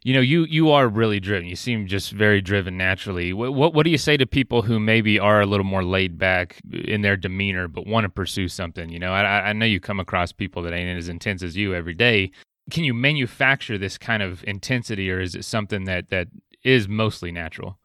You 0.07 0.15
know, 0.15 0.21
you 0.21 0.45
you 0.45 0.71
are 0.71 0.89
really 0.89 1.19
driven. 1.19 1.49
You 1.49 1.57
seem 1.57 1.89
just 1.89 2.13
very 2.13 2.41
driven 2.41 2.77
naturally. 2.77 3.33
What 3.33 3.55
what, 3.55 3.75
what 3.75 3.83
do 3.83 3.91
you 3.91 3.99
say 3.99 4.17
to 4.17 4.27
people 4.27 4.63
who 4.63 4.79
maybe 4.79 5.19
are 5.19 5.41
a 5.41 5.47
little 5.47 5.65
more 5.65 5.83
laid 5.83 6.17
back 6.17 6.61
in 6.71 7.03
their 7.03 7.17
demeanor, 7.17 7.67
but 7.67 7.89
want 7.89 8.05
to 8.05 8.09
pursue 8.09 8.47
something? 8.47 8.89
You 8.89 9.01
know, 9.01 9.13
I, 9.13 9.49
I 9.49 9.53
know 9.53 9.67
you 9.67 9.81
come 9.81 9.99
across 9.99 10.31
people 10.31 10.63
that 10.63 10.73
ain't 10.73 10.97
as 10.97 11.09
intense 11.09 11.43
as 11.43 11.57
you 11.57 11.75
every 11.75 11.95
day. 11.95 12.31
Can 12.71 12.85
you 12.85 12.95
manufacture 12.95 13.79
this 13.79 13.99
kind 13.99 14.23
of 14.23 14.45
intensity, 14.45 15.11
or 15.11 15.19
is 15.21 15.35
it 15.35 15.45
something 15.45 15.87
that 15.87 16.09
that 16.11 16.29
is 16.67 16.89
mostly 16.89 17.31
natural. 17.31 17.79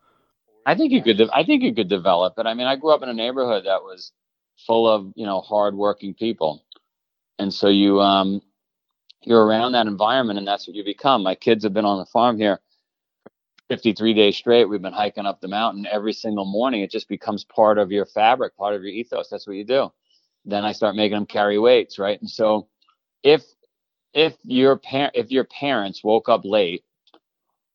I 0.65 0.75
think 0.75 0.91
you 0.91 1.03
could. 1.03 1.17
de- 1.17 1.33
I 1.33 1.45
think 1.45 1.63
you 1.63 1.73
could 1.73 1.87
develop 1.87 2.33
it. 2.37 2.45
I 2.47 2.53
mean, 2.55 2.67
I 2.67 2.75
grew 2.75 2.91
up 2.91 3.03
in 3.03 3.09
a 3.09 3.13
neighborhood 3.13 3.65
that 3.65 3.83
was 3.83 4.11
full 4.67 4.87
of 4.87 5.13
you 5.15 5.25
know 5.25 5.39
hardworking 5.41 6.15
people, 6.15 6.63
and 7.39 7.53
so 7.53 7.67
you 7.69 7.99
um 8.01 8.41
you're 9.23 9.45
around 9.45 9.73
that 9.73 9.87
environment, 9.87 10.39
and 10.39 10.47
that's 10.47 10.67
what 10.67 10.75
you 10.75 10.83
become. 10.83 11.23
My 11.23 11.35
kids 11.35 11.63
have 11.63 11.73
been 11.73 11.85
on 11.85 11.99
the 11.99 12.05
farm 12.05 12.37
here 12.37 12.59
53 13.71 14.13
days 14.13 14.35
straight. 14.35 14.65
We've 14.65 14.81
been 14.81 14.91
hiking 14.91 15.25
up 15.25 15.39
the 15.39 15.47
mountain 15.47 15.87
every 15.89 16.11
single 16.11 16.43
morning. 16.43 16.81
It 16.81 16.91
just 16.91 17.07
becomes 17.07 17.45
part 17.45 17.77
of 17.77 17.89
your 17.89 18.05
fabric, 18.05 18.57
part 18.57 18.75
of 18.75 18.83
your 18.83 18.91
ethos. 18.91 19.29
That's 19.29 19.47
what 19.47 19.55
you 19.55 19.63
do. 19.63 19.91
Then 20.43 20.65
I 20.65 20.73
start 20.73 20.95
making 20.95 21.15
them 21.15 21.25
carry 21.25 21.57
weights, 21.57 21.97
right? 21.97 22.19
And 22.19 22.29
so 22.29 22.67
if 23.23 23.43
if 24.13 24.35
your 24.43 24.75
parent 24.75 25.15
if 25.15 25.31
your 25.31 25.45
parents 25.45 26.03
woke 26.03 26.27
up 26.27 26.41
late 26.43 26.83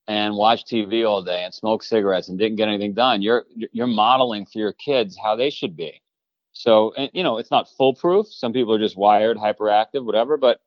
and 0.06 0.36
watched 0.36 0.68
TV 0.68 1.08
all 1.08 1.22
day 1.22 1.44
and 1.44 1.54
smoked 1.54 1.84
cigarettes 1.84 2.28
and 2.28 2.38
didn't 2.38 2.56
get 2.56 2.68
anything 2.68 2.92
done, 2.92 3.22
you're 3.22 3.44
you're 3.54 3.86
modeling 3.86 4.44
for 4.44 4.58
your 4.58 4.74
kids 4.74 5.16
how 5.16 5.34
they 5.34 5.48
should 5.48 5.76
be. 5.76 6.02
So 6.52 6.92
and, 6.98 7.10
you 7.14 7.22
know 7.22 7.38
it's 7.38 7.50
not 7.50 7.70
foolproof. 7.78 8.26
Some 8.28 8.52
people 8.52 8.74
are 8.74 8.78
just 8.78 8.98
wired, 8.98 9.38
hyperactive, 9.38 10.04
whatever. 10.04 10.36
But 10.36 10.60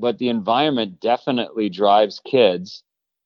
but 0.00 0.18
the 0.18 0.28
environment 0.28 1.00
definitely 1.00 1.68
drives 1.68 2.20
kids 2.24 2.82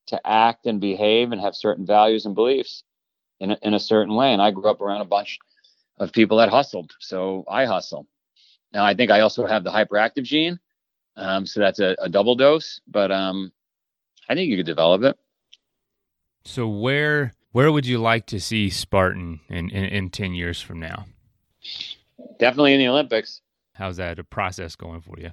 to 0.07 0.21
act 0.27 0.67
and 0.67 0.81
behave 0.81 1.33
and 1.33 1.41
have 1.41 1.55
certain 1.55 1.87
values 1.87 2.27
and 2.27 2.35
beliefs 2.35 2.85
in 3.41 3.53
a, 3.53 3.59
in 3.63 3.75
a 3.75 3.81
certain 3.81 4.15
way. 4.15 4.33
And 4.33 4.43
I 4.43 4.51
grew 4.51 4.69
up 4.69 4.81
around 4.81 5.01
a 5.01 5.07
bunch 5.07 5.39
of 5.99 6.13
people 6.13 6.39
that 6.39 6.51
hustled, 6.51 6.93
so 6.99 7.45
I 7.49 7.65
hustle. 7.65 8.07
Now 8.73 8.85
I 8.85 8.95
think 8.95 9.11
I 9.11 9.21
also 9.21 9.47
have 9.47 9.65
the 9.65 9.71
hyperactive 9.71 10.25
gene, 10.25 10.59
um, 11.17 11.47
so 11.47 11.61
that's 11.61 11.79
a, 11.79 11.97
a 12.01 12.09
double 12.09 12.35
dose. 12.35 12.81
But 12.89 13.13
um, 13.13 13.53
I 14.29 14.35
think 14.35 14.51
you 14.51 14.57
could 14.57 14.67
develop 14.67 15.03
it. 15.03 15.17
So 16.45 16.69
where 16.69 17.33
where 17.53 17.71
would 17.71 17.87
you 17.87 17.99
like 17.99 18.27
to 18.27 18.41
see 18.41 18.69
Spartan 18.69 19.39
in, 19.49 19.71
in, 19.71 19.85
in 19.85 20.11
10 20.11 20.35
years 20.35 20.61
from 20.61 20.81
now? 20.81 21.05
Definitely 22.41 22.75
in 22.75 22.81
the 22.81 22.89
Olympics. 22.89 23.43
How's 23.75 23.97
that 23.99 24.19
a 24.19 24.25
process 24.25 24.75
going 24.75 25.03
for 25.03 25.15
you? 25.21 25.31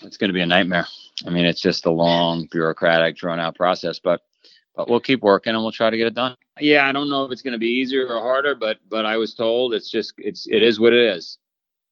It's 0.00 0.16
going 0.16 0.28
to 0.28 0.34
be 0.34 0.40
a 0.40 0.46
nightmare. 0.46 0.86
I 1.26 1.30
mean, 1.30 1.44
it's 1.44 1.60
just 1.60 1.86
a 1.86 1.90
long, 1.90 2.48
bureaucratic, 2.50 3.16
drawn 3.16 3.38
out 3.38 3.54
process, 3.54 3.98
but 3.98 4.22
but 4.74 4.88
we'll 4.88 5.00
keep 5.00 5.22
working 5.22 5.54
and 5.54 5.62
we'll 5.62 5.72
try 5.72 5.90
to 5.90 5.96
get 5.96 6.06
it 6.06 6.14
done. 6.14 6.34
Yeah, 6.58 6.86
I 6.86 6.92
don't 6.92 7.10
know 7.10 7.24
if 7.24 7.32
it's 7.32 7.42
going 7.42 7.52
to 7.52 7.58
be 7.58 7.68
easier 7.68 8.06
or 8.06 8.20
harder, 8.20 8.54
but 8.54 8.78
but 8.88 9.04
I 9.06 9.16
was 9.16 9.34
told 9.34 9.74
it's 9.74 9.90
just 9.90 10.14
it's 10.18 10.46
it 10.46 10.62
is 10.62 10.80
what 10.80 10.92
it 10.92 11.16
is, 11.16 11.38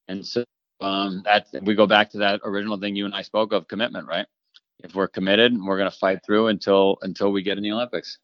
and 0.07 0.25
so 0.25 0.43
um, 0.81 1.21
that 1.25 1.47
we 1.61 1.75
go 1.75 1.87
back 1.87 2.09
to 2.11 2.17
that 2.19 2.41
original 2.43 2.77
thing 2.77 2.95
you 2.95 3.05
and 3.05 3.13
I 3.13 3.21
spoke 3.21 3.53
of, 3.53 3.67
commitment, 3.67 4.07
right? 4.07 4.25
If 4.83 4.95
we're 4.95 5.07
committed, 5.07 5.53
we're 5.61 5.77
going 5.77 5.91
to 5.91 5.97
fight 5.97 6.25
through 6.25 6.47
until 6.47 6.97
until 7.01 7.31
we 7.31 7.43
get 7.43 7.57
in 7.57 7.63
the 7.63 7.71
Olympics. 7.71 8.17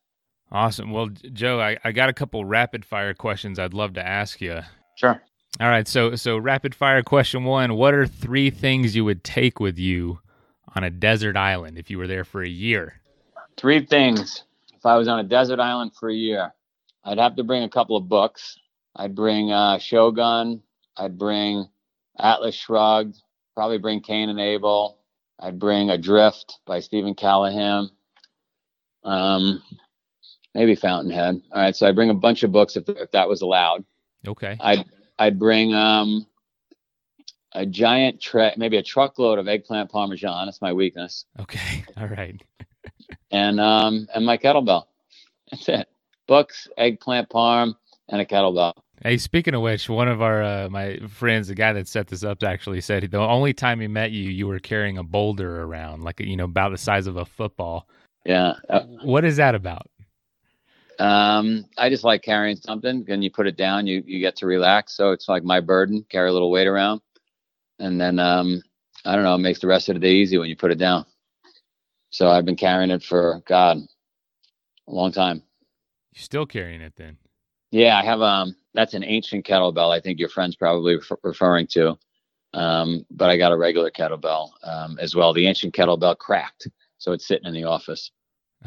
Awesome. 0.51 0.91
Well, 0.91 1.07
Joe, 1.07 1.59
I, 1.59 1.77
I 1.83 1.91
got 1.91 2.09
a 2.09 2.13
couple 2.13 2.45
rapid 2.45 2.85
fire 2.85 3.13
questions 3.13 3.59
I'd 3.59 3.73
love 3.73 3.93
to 3.93 4.05
ask 4.05 4.39
you. 4.39 4.61
Sure. 4.95 5.21
All 5.59 5.67
right, 5.67 5.87
so 5.87 6.15
so 6.15 6.37
rapid 6.37 6.75
fire 6.75 7.01
question 7.01 7.43
one: 7.43 7.75
What 7.75 7.93
are 7.95 8.05
three 8.05 8.51
things 8.51 8.95
you 8.95 9.03
would 9.05 9.23
take 9.23 9.59
with 9.59 9.79
you 9.79 10.19
on 10.75 10.83
a 10.83 10.91
desert 10.91 11.35
island 11.35 11.79
if 11.79 11.89
you 11.89 11.97
were 11.97 12.05
there 12.05 12.23
for 12.23 12.43
a 12.43 12.49
year? 12.49 13.01
Three 13.57 13.83
things. 13.83 14.43
If 14.75 14.85
I 14.85 14.97
was 14.97 15.07
on 15.07 15.19
a 15.19 15.23
desert 15.23 15.59
island 15.59 15.93
for 15.95 16.09
a 16.09 16.13
year, 16.13 16.53
I'd 17.03 17.17
have 17.17 17.35
to 17.37 17.43
bring 17.43 17.63
a 17.63 17.69
couple 17.69 17.97
of 17.97 18.07
books. 18.07 18.59
I'd 18.95 19.15
bring 19.15 19.51
uh, 19.51 19.79
Shogun. 19.79 20.61
I'd 20.95 21.17
bring 21.17 21.67
Atlas 22.19 22.53
Shrugged. 22.53 23.17
Probably 23.55 23.79
bring 23.79 24.01
Kane 24.01 24.29
and 24.29 24.39
Abel. 24.39 24.99
I'd 25.39 25.57
bring 25.57 25.89
Adrift 25.89 26.59
by 26.67 26.79
Steven 26.81 27.15
Callahan. 27.15 27.89
Um, 29.03 29.63
maybe 30.53 30.75
Fountainhead. 30.75 31.41
All 31.51 31.61
right, 31.61 31.75
so 31.75 31.87
I 31.87 31.91
bring 31.93 32.11
a 32.11 32.15
bunch 32.15 32.43
of 32.43 32.51
books 32.51 32.75
if, 32.75 32.87
if 32.89 33.11
that 33.11 33.27
was 33.27 33.41
allowed. 33.41 33.83
Okay. 34.27 34.57
I'd 34.59 34.85
I'd 35.19 35.39
bring 35.39 35.73
um 35.73 36.25
a 37.53 37.65
giant 37.65 38.21
tray, 38.21 38.53
maybe 38.57 38.77
a 38.77 38.83
truckload 38.83 39.39
of 39.39 39.47
eggplant 39.47 39.89
parmesan. 39.91 40.45
That's 40.47 40.61
my 40.61 40.73
weakness, 40.73 41.25
Okay. 41.39 41.83
All 41.97 42.07
right. 42.07 42.39
and 43.31 43.59
um 43.59 44.07
and 44.13 44.25
my 44.25 44.37
kettlebell. 44.37 44.85
That's 45.51 45.67
it. 45.69 45.87
Books, 46.27 46.67
eggplant 46.77 47.29
parm, 47.29 47.75
and 48.09 48.21
a 48.21 48.25
kettlebell. 48.25 48.73
Hey, 49.03 49.17
speaking 49.17 49.53
of 49.53 49.61
which, 49.61 49.87
one 49.89 50.07
of 50.07 50.21
our 50.21 50.41
uh, 50.43 50.69
my 50.69 50.97
friends, 51.07 51.47
the 51.47 51.55
guy 51.55 51.71
that 51.73 51.87
set 51.87 52.07
this 52.07 52.23
up, 52.23 52.43
actually 52.43 52.81
said 52.81 53.09
the 53.11 53.19
only 53.19 53.53
time 53.53 53.79
he 53.79 53.87
met 53.87 54.11
you, 54.11 54.23
you 54.29 54.47
were 54.47 54.59
carrying 54.59 54.97
a 54.97 55.03
boulder 55.03 55.61
around, 55.61 56.03
like 56.03 56.19
you 56.19 56.35
know, 56.35 56.45
about 56.45 56.71
the 56.71 56.77
size 56.77 57.05
of 57.07 57.15
a 57.15 57.23
football. 57.25 57.87
Yeah. 58.25 58.55
Uh, 58.69 58.81
What 59.03 59.23
is 59.23 59.37
that 59.37 59.55
about? 59.55 59.87
Um, 60.99 61.65
I 61.77 61.89
just 61.89 62.03
like 62.03 62.23
carrying 62.23 62.55
something. 62.57 63.03
Then 63.07 63.21
you 63.21 63.29
put 63.29 63.47
it 63.47 63.57
down, 63.57 63.87
you 63.87 64.03
you 64.05 64.19
get 64.19 64.35
to 64.37 64.45
relax. 64.45 64.95
So 64.95 65.11
it's 65.11 65.29
like 65.29 65.43
my 65.43 65.59
burden, 65.59 66.05
carry 66.09 66.29
a 66.29 66.33
little 66.33 66.51
weight 66.51 66.67
around, 66.67 67.01
and 67.79 67.99
then 67.99 68.19
um, 68.19 68.61
I 69.05 69.15
don't 69.15 69.23
know, 69.23 69.35
it 69.35 69.39
makes 69.39 69.59
the 69.59 69.67
rest 69.67 69.89
of 69.89 69.95
the 69.95 69.99
day 69.99 70.13
easy 70.13 70.37
when 70.37 70.49
you 70.49 70.55
put 70.55 70.71
it 70.71 70.79
down. 70.79 71.05
So 72.09 72.29
I've 72.29 72.45
been 72.45 72.55
carrying 72.55 72.91
it 72.91 73.03
for 73.03 73.43
God, 73.45 73.77
a 74.87 74.91
long 74.91 75.11
time. 75.11 75.43
You're 76.13 76.23
still 76.23 76.45
carrying 76.45 76.81
it 76.81 76.93
then? 76.95 77.17
Yeah, 77.71 77.97
I 77.97 78.03
have 78.03 78.21
um 78.21 78.55
that's 78.73 78.93
an 78.93 79.03
ancient 79.03 79.45
kettlebell. 79.45 79.95
I 79.95 79.99
think 79.99 80.19
your 80.19 80.29
friend's 80.29 80.55
probably 80.55 80.95
ref- 80.95 81.19
referring 81.23 81.67
to. 81.67 81.97
Um, 82.53 83.05
but 83.11 83.29
I 83.29 83.37
got 83.37 83.51
a 83.51 83.57
regular 83.57 83.91
kettlebell 83.91 84.49
um, 84.63 84.97
as 84.99 85.15
well. 85.15 85.33
The 85.33 85.47
ancient 85.47 85.75
kettlebell 85.75 86.17
cracked, 86.17 86.69
so 86.97 87.11
it's 87.11 87.27
sitting 87.27 87.45
in 87.47 87.53
the 87.53 87.65
office. 87.65 88.11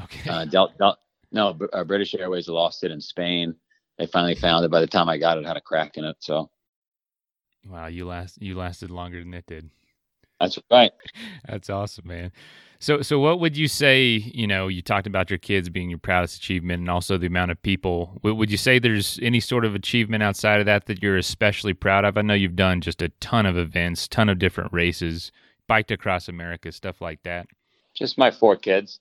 Okay. 0.05 0.31
Uh, 0.31 0.45
Del- 0.45 0.73
Del- 0.79 0.99
no, 1.33 1.59
uh, 1.73 1.85
British 1.85 2.15
Airways 2.15 2.49
lost 2.49 2.85
it 2.85 2.91
in 2.91 3.01
Spain. 3.01 3.55
They 3.99 4.07
finally 4.07 4.35
found 4.35 4.65
it. 4.65 4.71
By 4.71 4.81
the 4.81 4.87
time 4.87 5.09
I 5.09 5.19
got 5.19 5.39
it, 5.39 5.43
it 5.43 5.47
had 5.47 5.57
a 5.57 5.61
crack 5.61 5.97
in 5.97 6.05
it. 6.05 6.17
So 6.21 6.51
wow, 7.67 7.87
you 7.87 8.07
last 8.07 8.41
you 8.41 8.57
lasted 8.57 8.91
longer 8.91 9.23
than 9.23 9.35
it 9.35 9.47
did. 9.47 9.71
that's 10.41 10.59
right. 10.71 10.93
That's 11.49 11.71
awesome, 11.71 12.09
man. 12.09 12.33
So, 12.83 13.03
so 13.03 13.19
what 13.19 13.41
would 13.41 13.59
you 13.59 13.69
say? 13.69 14.07
You 14.07 14.47
know, 14.47 14.69
you 14.69 14.81
talked 14.81 15.07
about 15.07 15.29
your 15.29 15.39
kids 15.39 15.69
being 15.69 15.91
your 15.91 15.99
proudest 15.99 16.39
achievement, 16.39 16.81
and 16.81 16.89
also 16.89 17.19
the 17.19 17.27
amount 17.27 17.51
of 17.51 17.61
people. 17.61 18.19
Would 18.23 18.39
would 18.39 18.51
you 18.51 18.57
say 18.57 18.79
there's 18.79 19.19
any 19.21 19.39
sort 19.41 19.67
of 19.67 19.75
achievement 19.75 20.23
outside 20.23 20.61
of 20.61 20.67
that 20.67 20.87
that 20.87 21.03
you're 21.03 21.19
especially 21.19 21.75
proud 21.75 22.07
of? 22.07 22.17
I 22.17 22.23
know 22.23 22.33
you've 22.33 22.57
done 22.57 22.81
just 22.81 23.03
a 23.03 23.11
ton 23.21 23.45
of 23.45 23.59
events, 23.59 24.09
ton 24.09 24.31
of 24.31 24.39
different 24.39 24.73
races, 24.73 25.31
biked 25.69 25.91
across 25.91 26.27
America, 26.27 26.73
stuff 26.73 27.03
like 27.03 27.23
that. 27.25 27.49
Just 27.95 28.17
my 28.17 28.31
four 28.31 28.57
kids. 28.57 28.99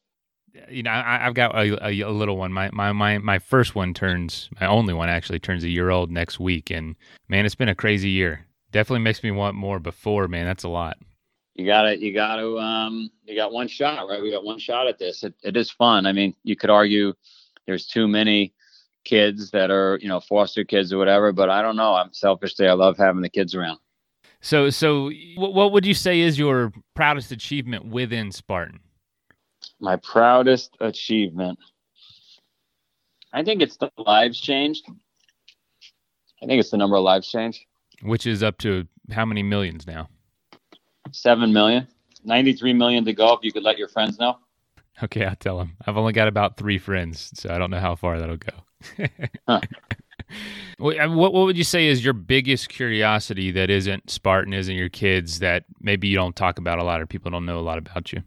You 0.70 0.84
know, 0.84 0.92
I, 0.92 1.28
I've 1.28 1.34
got 1.34 1.56
a, 1.56 1.86
a, 1.86 2.02
a 2.02 2.12
little 2.12 2.38
one. 2.38 2.52
My, 2.52 2.70
my 2.72 2.92
my 2.92 3.18
my 3.18 3.40
first 3.40 3.76
one 3.76 3.94
turns, 3.94 4.50
my 4.60 4.68
only 4.68 4.94
one 4.94 5.10
actually 5.10 5.40
turns 5.40 5.64
a 5.64 5.70
year 5.70 5.90
old 5.90 6.12
next 6.12 6.40
week, 6.40 6.70
and 6.70 6.96
man, 7.28 7.46
it's 7.46 7.56
been 7.56 7.70
a 7.70 7.76
crazy 7.76 8.10
year. 8.10 8.46
Definitely 8.72 9.04
makes 9.04 9.24
me 9.24 9.32
want 9.32 9.56
more. 9.56 9.80
Before, 9.80 10.28
man, 10.28 10.46
that's 10.46 10.64
a 10.64 10.70
lot. 10.70 10.98
You 11.56 11.66
got 11.66 11.84
to 11.84 11.98
You 11.98 12.14
got 12.14 12.38
to. 12.38 12.58
Um, 12.60 13.10
you 13.26 13.36
got 13.36 13.52
one 13.52 13.68
shot, 13.68 14.08
right? 14.08 14.22
We 14.22 14.32
got 14.32 14.44
one 14.44 14.60
shot 14.60 14.88
at 14.88 14.98
this. 14.98 15.24
It, 15.24 15.34
it 15.44 15.58
is 15.58 15.72
fun. 15.72 16.06
I 16.06 16.14
mean, 16.14 16.36
you 16.44 16.56
could 16.56 16.70
argue 16.70 17.14
there's 17.66 17.86
too 17.88 18.08
many 18.08 18.54
kids 19.06 19.52
that 19.52 19.72
are, 19.72 19.98
you 20.02 20.08
know, 20.08 20.20
foster 20.20 20.64
kids 20.64 20.94
or 20.94 20.98
whatever. 20.98 21.32
But 21.32 21.50
I 21.50 21.62
don't 21.62 21.76
know. 21.76 21.96
I'm 21.96 22.14
selfishly, 22.14 22.68
I 22.68 22.74
love 22.74 22.98
having 22.98 23.22
the 23.22 23.30
kids 23.30 23.56
around. 23.56 23.80
So, 24.42 24.70
so 24.70 25.12
what 25.36 25.72
would 25.74 25.86
you 25.86 25.94
say 25.94 26.22
is 26.22 26.40
your 26.40 26.72
proudest 26.96 27.32
achievement 27.32 27.86
within 27.86 28.32
Spartan? 28.32 28.80
My 29.80 29.96
proudest 29.98 30.76
achievement. 30.80 31.60
I 33.32 33.44
think 33.44 33.62
it's 33.62 33.78
the 33.78 33.92
lives 33.98 34.40
changed. 34.40 34.86
I 36.42 36.46
think 36.46 36.60
it's 36.60 36.72
the 36.72 36.78
number 36.78 36.98
of 36.98 37.04
lives 37.04 37.30
changed. 37.30 37.62
Which 38.02 38.26
is 38.26 38.44
up 38.44 38.58
to 38.60 38.88
how 39.12 39.26
many 39.26 39.44
millions 39.44 39.86
now? 39.86 40.10
Seven 41.12 41.54
million. 41.54 41.88
93 42.24 42.74
million 42.74 43.06
to 43.06 43.14
go 43.14 43.34
if 43.34 43.40
you 43.44 43.52
could 43.52 43.64
let 43.64 43.78
your 43.78 43.88
friends 43.88 44.20
know. 44.20 44.38
Okay, 45.02 45.24
I'll 45.24 45.36
tell 45.38 45.58
them. 45.58 45.78
I've 45.88 45.96
only 45.96 46.12
got 46.12 46.28
about 46.28 46.58
three 46.58 46.78
friends, 46.78 47.32
so 47.34 47.50
I 47.50 47.58
don't 47.58 47.72
know 47.72 47.80
how 47.80 47.96
far 47.96 48.20
that'll 48.20 48.36
go. 48.36 48.52
Huh. 49.48 49.62
What, 50.78 50.98
what 51.10 51.34
what 51.34 51.46
would 51.46 51.58
you 51.58 51.64
say 51.64 51.88
is 51.88 52.04
your 52.04 52.14
biggest 52.14 52.70
curiosity 52.70 53.52
that 53.52 53.70
isn't 53.70 54.10
Spartan, 54.10 54.54
isn't 54.54 54.76
your 54.76 54.90
kids 54.90 55.40
that 55.40 55.64
maybe 55.80 56.10
you 56.10 56.16
don't 56.18 56.36
talk 56.36 56.60
about 56.60 56.80
a 56.80 56.84
lot 56.84 57.02
or 57.02 57.08
people 57.08 57.32
don't 57.32 57.46
know 57.46 57.60
a 57.60 57.62
lot 57.62 57.78
about 57.78 58.12
you? 58.12 58.22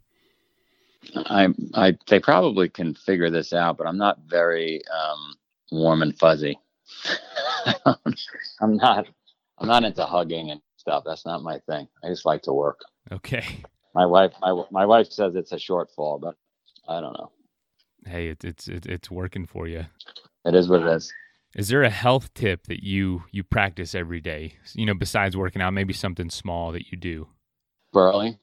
I, 1.26 1.48
I, 1.74 1.98
they 2.08 2.20
probably 2.20 2.68
can 2.68 2.94
figure 2.94 3.30
this 3.30 3.52
out, 3.52 3.78
but 3.78 3.87
I'm 3.87 3.98
not 3.98 4.18
very 4.26 4.82
um, 4.87 5.35
warm 5.70 6.02
and 6.02 6.16
fuzzy. 6.18 6.58
I'm 8.61 8.76
not, 8.76 9.06
I'm 9.58 9.68
not 9.68 9.85
into 9.85 10.04
hugging 10.04 10.50
and 10.50 10.61
stuff. 10.76 11.04
That's 11.06 11.24
not 11.24 11.42
my 11.42 11.58
thing. 11.61 11.88
I 12.04 12.08
just 12.08 12.26
like 12.26 12.42
to 12.42 12.52
work. 12.52 12.80
Okay. 13.11 13.62
My 13.94 14.06
wife, 14.06 14.32
my, 14.40 14.62
my 14.70 14.87
wife 14.87 15.08
says 15.11 15.35
it's 15.35 15.52
a 15.52 15.56
shortfall, 15.56 16.20
but 16.20 16.37
I 16.88 17.00
don't 17.00 17.12
know. 17.14 17.30
Hey, 18.04 18.28
it, 18.28 18.44
it's 18.44 18.68
it, 18.68 18.87
it's 18.87 19.11
working 19.11 19.46
for 19.46 19.68
you. 19.68 19.87
It 20.44 20.54
is 20.54 20.68
what 20.68 20.82
it 20.82 20.88
is. 20.88 21.12
Is 21.54 21.68
there 21.68 21.82
a 21.82 21.90
health 21.90 22.32
tip 22.35 22.66
that 22.66 22.82
you 22.82 23.24
you 23.30 23.44
practice 23.44 23.94
every 23.94 24.20
day? 24.20 24.54
You 24.74 24.87
know, 24.87 24.94
besides 24.94 25.37
working 25.37 25.62
out, 25.62 25.72
maybe 25.72 25.92
something 25.92 26.30
small 26.30 26.72
that 26.72 26.90
you 26.90 26.98
do. 26.98 27.28
Burley, 27.92 28.38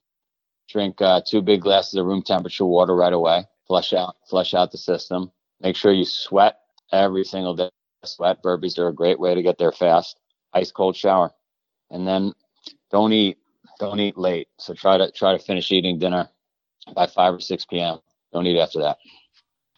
drink 0.70 1.02
uh, 1.02 1.22
two 1.26 1.42
big 1.42 1.62
glasses 1.62 1.96
of 1.96 2.06
room 2.06 2.22
temperature 2.22 2.66
water 2.66 2.96
right 2.96 3.14
away. 3.14 3.46
Flush 3.68 3.94
out, 3.94 4.16
flush 4.28 4.54
out 4.54 4.72
the 4.72 4.78
system. 4.78 5.32
Make 5.62 5.76
sure 5.76 5.92
you 5.92 6.06
sweat 6.06 6.60
every 6.92 7.24
single 7.24 7.56
day. 7.56 7.70
Sweat 8.06 8.42
burpees 8.42 8.80
are 8.80 8.88
a 8.88 8.94
great 8.94 9.20
way 9.20 9.36
to 9.36 9.44
get 9.44 9.58
there 9.58 9.72
fast. 9.72 10.20
Ice 10.54 10.72
cold 10.72 10.96
shower, 10.96 11.32
and 11.92 12.08
then 12.08 12.34
don't 12.92 13.14
eat 13.14 13.38
don't 13.80 14.00
eat 14.00 14.18
late. 14.18 14.48
So 14.58 14.74
try 14.74 14.98
to 14.98 15.12
try 15.12 15.38
to 15.38 15.44
finish 15.44 15.72
eating 15.72 16.00
dinner 16.00 16.30
by 16.96 17.08
five 17.08 17.34
or 17.34 17.40
six 17.40 17.66
p.m. 17.66 18.00
Don't 18.34 18.48
eat 18.48 18.60
after 18.60 18.80
that. 18.80 18.98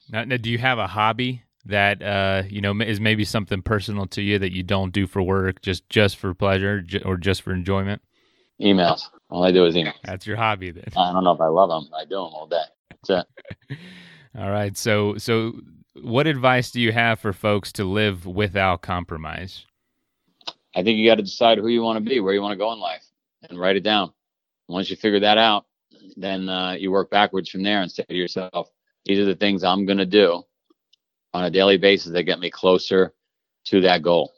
Now, 0.09 0.23
now, 0.23 0.37
do 0.37 0.49
you 0.49 0.57
have 0.57 0.77
a 0.77 0.87
hobby 0.87 1.43
that 1.65 2.01
uh, 2.01 2.43
you 2.47 2.61
know 2.61 2.79
is 2.79 2.99
maybe 2.99 3.25
something 3.25 3.61
personal 3.61 4.05
to 4.07 4.21
you 4.21 4.39
that 4.39 4.53
you 4.53 4.63
don't 4.63 4.93
do 4.93 5.07
for 5.07 5.21
work, 5.21 5.61
just 5.61 5.89
just 5.89 6.17
for 6.17 6.33
pleasure 6.33 6.85
or 7.03 7.17
just 7.17 7.41
for 7.41 7.53
enjoyment? 7.53 8.01
Emails. 8.61 9.09
All 9.31 9.43
I 9.45 9.51
do 9.51 9.65
is 9.65 9.75
email. 9.77 9.93
That's 10.03 10.27
your 10.27 10.35
hobby 10.35 10.71
then. 10.71 10.89
I 10.97 11.13
don't 11.13 11.23
know 11.23 11.31
if 11.31 11.39
I 11.39 11.47
love 11.47 11.69
them. 11.69 11.89
I 11.97 12.03
do 12.03 12.15
them 12.15 12.33
all 12.33 12.47
day. 12.47 12.61
That's 12.89 13.25
it. 13.69 13.77
all 14.37 14.51
right. 14.51 14.77
So 14.77 15.17
so 15.17 15.53
what 15.93 16.27
advice 16.27 16.69
do 16.71 16.81
you 16.81 16.91
have 16.91 17.19
for 17.19 17.31
folks 17.31 17.71
to 17.73 17.85
live 17.85 18.25
without 18.25 18.81
compromise? 18.81 19.65
I 20.75 20.83
think 20.83 20.97
you 20.97 21.09
got 21.09 21.15
to 21.15 21.23
decide 21.23 21.57
who 21.57 21.69
you 21.69 21.81
want 21.81 22.03
to 22.03 22.09
be, 22.09 22.19
where 22.19 22.33
you 22.33 22.41
want 22.41 22.53
to 22.53 22.57
go 22.57 22.71
in 22.73 22.79
life, 22.79 23.03
and 23.49 23.59
write 23.59 23.77
it 23.77 23.83
down. 23.83 24.11
Once 24.67 24.89
you 24.89 24.95
figure 24.95 25.19
that 25.19 25.37
out, 25.37 25.65
then 26.15 26.47
uh, 26.47 26.73
you 26.73 26.91
work 26.91 27.09
backwards 27.09 27.49
from 27.49 27.63
there 27.63 27.81
and 27.81 27.91
say 27.91 28.03
to 28.07 28.15
yourself, 28.15 28.69
these 29.05 29.19
are 29.19 29.25
the 29.25 29.35
things 29.35 29.63
I'm 29.63 29.85
going 29.85 29.97
to 29.97 30.05
do 30.05 30.43
on 31.33 31.43
a 31.45 31.49
daily 31.49 31.77
basis 31.77 32.11
that 32.11 32.23
get 32.23 32.39
me 32.39 32.49
closer 32.49 33.13
to 33.65 33.81
that 33.81 34.01
goal. 34.01 34.33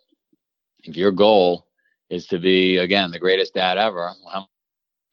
If 0.84 0.96
your 0.98 1.12
goal 1.12 1.68
is 2.10 2.28
to 2.28 2.40
be, 2.40 2.78
again, 2.78 3.12
the 3.12 3.20
greatest 3.20 3.54
dad 3.54 3.78
ever, 3.78 4.12
how 4.32 4.48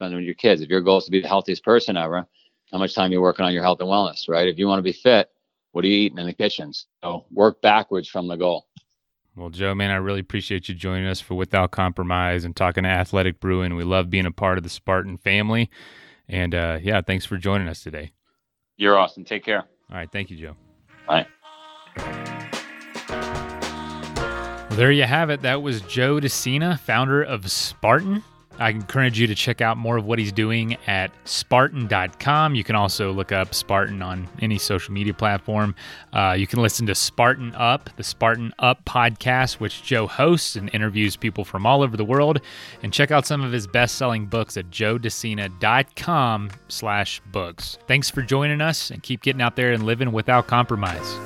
spend 0.01 0.15
with 0.15 0.25
your 0.25 0.35
kids? 0.35 0.63
If 0.63 0.71
your 0.71 0.81
goal 0.81 0.99
is 0.99 1.05
to 1.05 1.11
be 1.11 1.21
the 1.21 1.29
healthiest 1.29 1.63
person 1.63 1.97
ever, 1.97 2.27
how 2.73 2.79
much 2.79 2.95
time 2.95 3.11
are 3.11 3.13
you 3.13 3.21
working 3.21 3.45
on 3.45 3.53
your 3.53 3.63
health 3.63 3.81
and 3.81 3.89
wellness, 3.89 4.29
right? 4.29 4.49
If 4.49 4.59
you 4.59 4.67
want 4.67 4.79
to 4.79 4.83
be 4.83 4.93
fit, 4.93 5.29
what 5.73 5.85
are 5.85 5.89
you 5.89 5.95
eating 5.95 6.19
in 6.19 6.25
the 6.25 6.33
kitchens? 6.33 6.87
So 7.03 7.27
work 7.31 7.61
backwards 7.61 8.09
from 8.09 8.27
the 8.27 8.37
goal. 8.37 8.67
Well, 9.37 9.51
Joe, 9.51 9.75
man, 9.75 9.91
I 9.91 9.97
really 9.97 10.21
appreciate 10.21 10.69
you 10.69 10.75
joining 10.75 11.07
us 11.07 11.21
for 11.21 11.35
Without 11.35 11.71
Compromise 11.71 12.45
and 12.45 12.57
talking 12.57 12.85
to 12.85 12.89
Athletic 12.89 13.41
Brewing. 13.41 13.77
We 13.77 13.85
love 13.85 14.09
being 14.09 14.25
a 14.27 14.33
part 14.33 14.57
of 14.57 14.65
the 14.65 14.71
Spartan 14.71 15.19
family. 15.19 15.71
And 16.29 16.55
uh, 16.55 16.79
yeah, 16.81 17.03
thanks 17.03 17.27
for 17.27 17.37
joining 17.37 17.69
us 17.69 17.83
today. 17.83 18.13
You're 18.79 18.99
awesome. 18.99 19.25
Take 19.25 19.45
care. 19.45 19.65
All 19.91 19.97
right. 19.97 20.11
Thank 20.11 20.31
you, 20.31 20.37
Joe. 20.39 20.57
Bye. 21.07 21.27
Well, 24.69 24.79
there 24.79 24.93
you 24.93 25.05
have 25.05 25.29
it. 25.29 25.43
That 25.43 25.61
was 25.61 25.83
Joe 25.83 26.21
De 26.21 26.29
Sena, 26.31 26.79
founder 26.79 27.23
of 27.23 27.51
Spartan. 27.51 28.25
I 28.61 28.69
encourage 28.71 29.19
you 29.19 29.27
to 29.27 29.35
check 29.35 29.61
out 29.61 29.79
more 29.79 29.97
of 29.97 30.05
what 30.05 30.19
he's 30.19 30.33
doing 30.33 30.77
at 30.87 31.11
Spartan.com. 31.25 32.55
You 32.55 32.63
can 32.63 32.77
also 32.77 33.11
look 33.11 33.33
up 33.33 33.55
Spartan 33.55 34.03
on 34.03 34.29
any 34.41 34.59
social 34.59 34.93
media 34.93 35.15
platform. 35.15 35.75
Uh, 36.13 36.37
you 36.39 36.47
can 36.47 36.61
listen 36.61 36.87
to 36.87 36.95
Spartan 36.95 37.55
Up, 37.55 37.89
the 37.97 38.05
Spartan 38.05 38.53
Up 38.59 38.85
podcast, 38.85 39.55
which 39.55 39.83
Joe 39.83 40.07
hosts 40.07 40.57
and 40.57 40.69
interviews 40.75 41.17
people 41.17 41.45
from 41.45 41.65
all 41.65 41.83
over 41.83 41.97
the 41.97 42.05
world. 42.05 42.41
And 42.83 42.93
check 42.93 43.11
out 43.11 43.27
some 43.27 43.43
of 43.43 43.51
his 43.51 43.67
best-selling 43.67 44.27
books 44.27 44.59
at 44.59 44.71
joedesena.com 44.71 46.51
slash 46.69 47.23
books. 47.33 47.79
Thanks 47.89 48.11
for 48.11 48.21
joining 48.21 48.61
us 48.61 48.91
and 48.91 49.03
keep 49.03 49.23
getting 49.23 49.41
out 49.41 49.57
there 49.57 49.73
and 49.73 49.85
living 49.85 50.13
without 50.13 50.47
compromise. 50.47 51.19